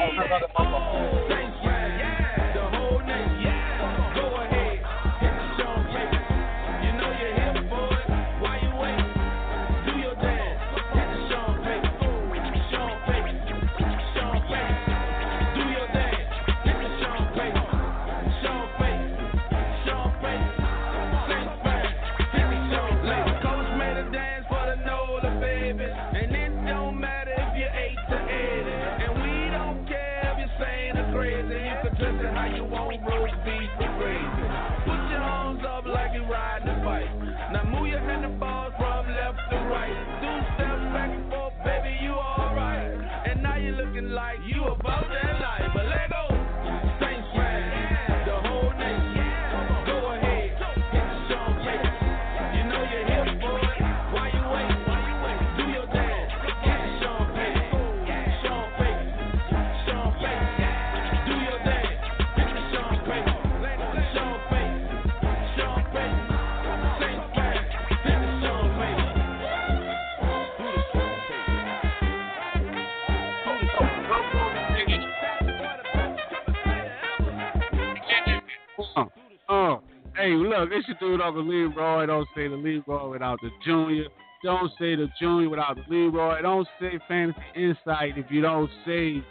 [80.25, 82.05] hey, look, it's your dude Uncle Leroy.
[82.07, 84.05] Don't say the Leroy without the Junior.
[84.43, 86.41] Don't say the Junior without the Leroy.
[86.41, 89.23] Don't say Fantasy Insight if you don't say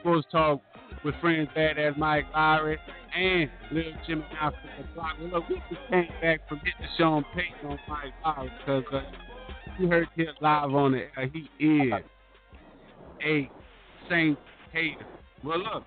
[0.00, 0.62] Sports Talk
[1.04, 2.78] with friends badass Mike Lowery
[3.14, 5.16] and Little Jimmy out the block.
[5.20, 9.02] Well, look, we just came back from getting Sean Payton on Mike Lowery because uh,
[9.78, 11.10] you heard him live on it.
[11.16, 11.30] air.
[11.32, 11.92] He is
[13.26, 13.50] a
[14.08, 14.38] Saint
[14.72, 15.04] hater.
[15.44, 15.84] Well, look,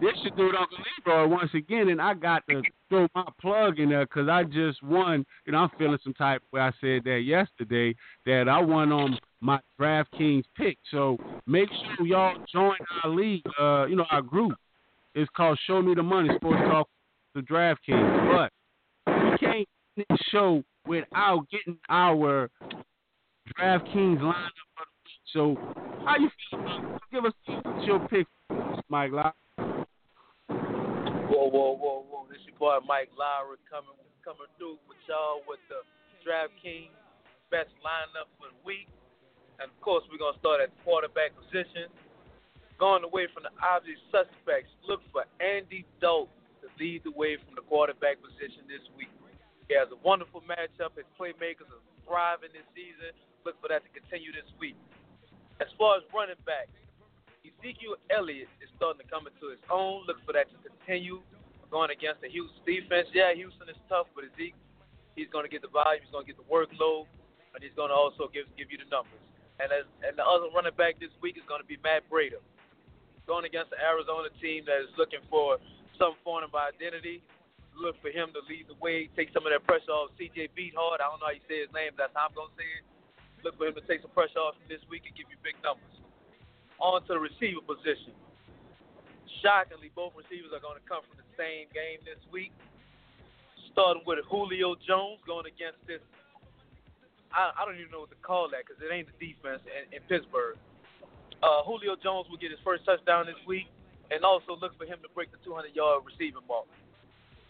[0.00, 3.78] this should do it Uncle Leroy once again, and I got to throw my plug
[3.78, 5.24] in there because I just won.
[5.46, 7.94] You know, I'm feeling some type where I said that yesterday
[8.26, 10.78] that I won on my DraftKings pick.
[10.90, 13.44] So make sure y'all join our league.
[13.58, 14.52] Uh, you know, our group.
[15.14, 16.88] It's called Show Me the Money Sports Talk
[17.34, 18.50] the DraftKings.
[19.06, 22.50] But we can't this show without getting our
[23.58, 24.34] DraftKings lineup.
[25.32, 25.56] So
[26.04, 26.98] how you feel?
[27.12, 27.32] Give us
[27.84, 28.26] your pick,
[28.88, 29.34] Mike Locke.
[32.58, 33.94] Boy Mike Lowery coming
[34.26, 35.86] coming through with y'all with the
[36.26, 36.92] DraftKings
[37.54, 38.90] best lineup for the week.
[39.62, 41.86] And of course we're gonna start at the quarterback position.
[42.76, 47.54] Going away from the obvious suspects, look for Andy Dalton to lead the way from
[47.54, 49.10] the quarterback position this week.
[49.66, 50.94] He has a wonderful matchup.
[50.94, 53.14] His playmakers are thriving this season.
[53.46, 54.78] Look for that to continue this week.
[55.60, 56.74] As far as running backs,
[57.42, 60.06] Ezekiel Elliott is starting to come into his own.
[60.06, 61.22] Look for that to continue.
[61.68, 63.12] Going against the Houston defense.
[63.12, 64.56] Yeah, Houston is tough, but Ezekiel,
[65.12, 67.04] he's going to get the volume, he's going to get the workload,
[67.52, 69.20] and he's going to also give give you the numbers.
[69.60, 72.40] And as, and the other running back this week is going to be Matt Breida.
[73.28, 75.60] Going against the Arizona team that is looking for
[76.00, 77.20] some form of identity.
[77.76, 80.98] Look for him to lead the way, take some of that pressure off CJ Beathard.
[80.98, 82.66] I don't know how you say his name, but that's how I'm going to say
[82.66, 82.84] it.
[83.46, 85.98] Look for him to take some pressure off this week and give you big numbers
[86.78, 88.14] on to the receiver position.
[89.42, 92.50] Shockingly, both receivers are going to come from the same game this week.
[93.70, 96.02] Starting with Julio Jones going against this.
[97.30, 99.94] I, I don't even know what to call that because it ain't the defense in,
[99.94, 100.58] in Pittsburgh.
[101.38, 103.70] Uh, Julio Jones will get his first touchdown this week,
[104.10, 106.66] and also look for him to break the 200-yard receiving mark.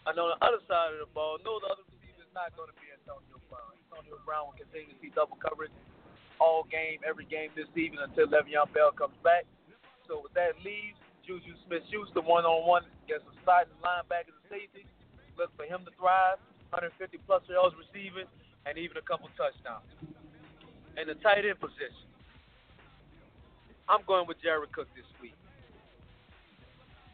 [0.05, 2.69] And on the other side of the ball, no, the other receiver is not going
[2.69, 3.73] to be Antonio Brown.
[3.89, 5.73] Antonio Brown will continue to see double coverage
[6.37, 9.49] all game, every game this season until Le'Veon Bell comes back.
[10.07, 10.97] So with that leaves
[11.29, 14.89] Juju Smith-Schuster one-on-one against the starting linebackers and safety.
[15.37, 16.41] Look for him to thrive,
[16.73, 18.25] 150 plus yards receiving,
[18.65, 19.85] and even a couple touchdowns.
[20.97, 22.09] In the tight end position,
[23.85, 25.37] I'm going with Jared Cook this week.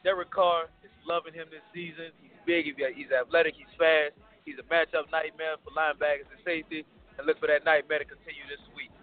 [0.07, 2.16] Derek Carr is loving him this season.
[2.24, 4.16] He's big, he's athletic, he's fast.
[4.47, 6.88] He's a matchup nightmare for linebackers and safety.
[7.20, 8.95] And look for that nightmare to continue this week.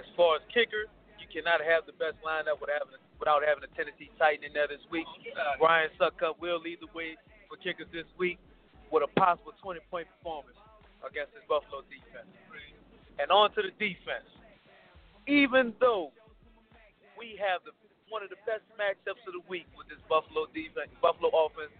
[0.00, 0.88] As far as kicker,
[1.20, 4.68] you cannot have the best lineup without having, without having a Tennessee Titan in there
[4.68, 5.08] this week.
[5.34, 7.16] Uh, Brian Succop will lead the way
[7.48, 8.38] for kickers this week
[8.92, 10.58] with a possible 20 point performance
[11.04, 12.28] against this Buffalo defense.
[13.18, 14.28] And on to the defense.
[15.26, 16.12] even though
[17.18, 17.72] we have the
[18.08, 21.74] one of the best matchups of the week with this Buffalo defense, Buffalo offense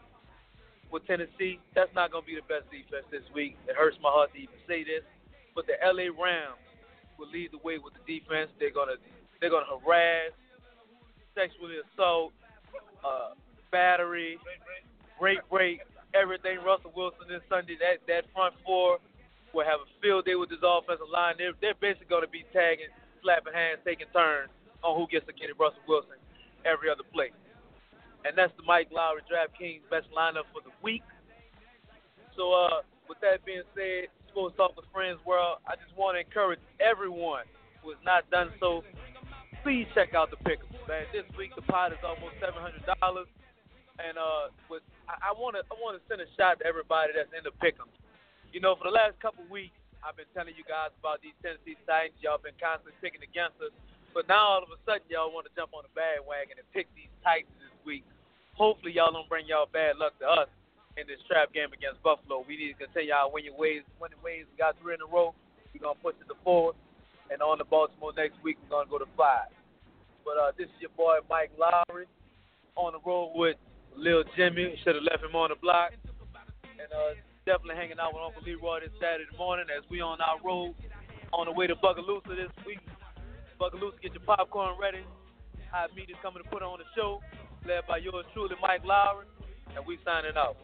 [0.91, 3.55] with Tennessee, that's not going to be the best defense this week.
[3.71, 5.07] It hurts my heart to even say this,
[5.55, 6.59] but the LA Rams
[7.15, 8.51] will lead the way with the defense.
[8.59, 8.99] They're gonna
[9.41, 10.35] they're gonna harass,
[11.37, 12.33] sexually assault,
[13.05, 13.37] uh,
[13.71, 14.41] battery,
[15.21, 15.85] rape, break,
[16.17, 16.59] everything.
[16.65, 17.77] Russell Wilson this Sunday.
[17.77, 18.99] That that front four
[19.53, 21.37] will have a field day with this offensive line.
[21.37, 24.49] They're they're basically gonna be tagging, slapping hands, taking turns
[24.81, 26.17] on who gets to get it Russell Wilson
[26.65, 27.31] every other play.
[28.25, 31.05] And that's the Mike Lowery DraftKings best lineup for the week.
[32.35, 36.21] So uh, with that being said, Sports Talk with Friends World, I just want to
[36.21, 37.47] encourage everyone
[37.81, 38.83] who has not done so,
[39.67, 40.71] please check out the pick'em.
[40.87, 43.27] Man, this week the pot is almost seven hundred dollars,
[43.99, 47.35] and uh, with I want to I want to send a shot to everybody that's
[47.35, 47.91] in the pick'em.
[48.55, 49.75] You know, for the last couple weeks,
[50.07, 52.15] I've been telling you guys about these Tennessee Titans.
[52.23, 53.75] Y'all been constantly picking against us.
[54.15, 56.87] But now all of a sudden y'all want to jump on the bandwagon and pick
[56.95, 58.07] these Titans this week.
[58.55, 60.51] Hopefully y'all don't bring y'all bad luck to us
[60.95, 62.47] in this trap game against Buffalo.
[62.47, 63.83] We need to continue our winning ways.
[63.99, 64.47] Winning ways.
[64.47, 65.35] We got three in a row.
[65.75, 66.79] We're gonna push it to four,
[67.35, 68.63] and on to Baltimore next week.
[68.63, 69.51] We're gonna go to five.
[70.27, 72.11] But uh, this is your boy Mike Lowery
[72.75, 73.55] on the road with
[73.95, 74.75] Lil Jimmy.
[74.83, 75.95] Should have left him on the block.
[76.67, 77.15] And uh,
[77.47, 80.75] definitely hanging out with Uncle Leroy this Saturday morning as we on our road
[81.33, 82.83] on the way to Bogalusa this week.
[83.61, 85.07] Bogalusa, get your popcorn ready.
[85.71, 87.23] Hot meat is coming to put on the show,
[87.67, 89.27] led by yours truly, Mike Lowery,
[89.75, 90.57] and we signing out.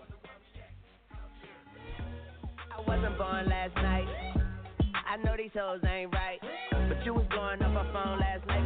[2.75, 4.09] I wasn't born last night.
[4.95, 6.41] I know these hoes ain't right.
[7.03, 8.62] You was blowing her phone last night,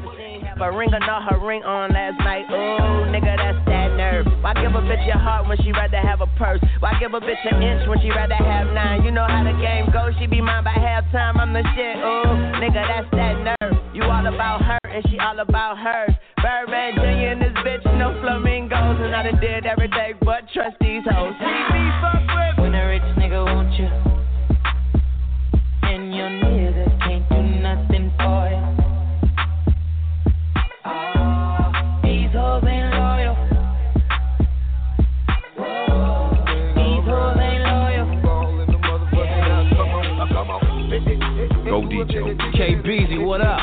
[0.59, 2.45] but ring or not her ring on last night.
[2.53, 4.26] Ooh, nigga, that's that nerve.
[4.45, 6.61] Why give a bitch your heart when she rather have a purse?
[6.80, 9.05] Why give a bitch an inch when she rather have nine?
[9.05, 11.41] You know how the game goes, she be mine by halftime.
[11.41, 13.72] I'm the shit, ooh, nigga, that's that nerve.
[13.97, 16.12] You all about her and she all about hers.
[16.43, 17.32] Birdman Jr.
[17.32, 21.32] and this bitch, no flamingos, and I done did everything but trust these hoes.
[21.41, 23.89] See fuck with when a rich nigga want you.
[25.89, 27.36] And your niggas can't
[41.97, 42.37] DJ.
[42.55, 43.61] KBZ, what up?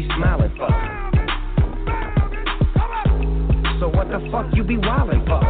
[0.00, 0.68] Be smiling for.
[3.80, 5.40] So what the fuck you be wildin' for?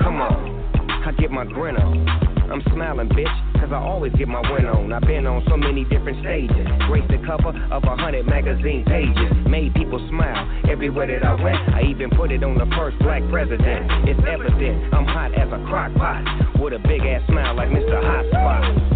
[0.00, 2.08] Come on, I get my grin on.
[2.50, 4.92] I'm smiling, bitch, cause I always get my win on.
[4.92, 6.66] I've been on so many different stages.
[6.88, 9.32] Graced the cover of a hundred magazine pages.
[9.48, 11.56] Made people smile everywhere that I went.
[11.72, 14.08] I even put it on the first black president.
[14.08, 16.60] It's evident I'm hot as a crock pot.
[16.60, 17.96] With a big ass smile like Mr.
[17.96, 18.92] Hot Spot.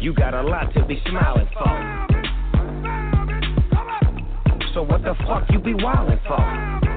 [0.00, 1.99] You got a lot to be smiling for.
[4.72, 6.89] So what the fuck you be wildin' for?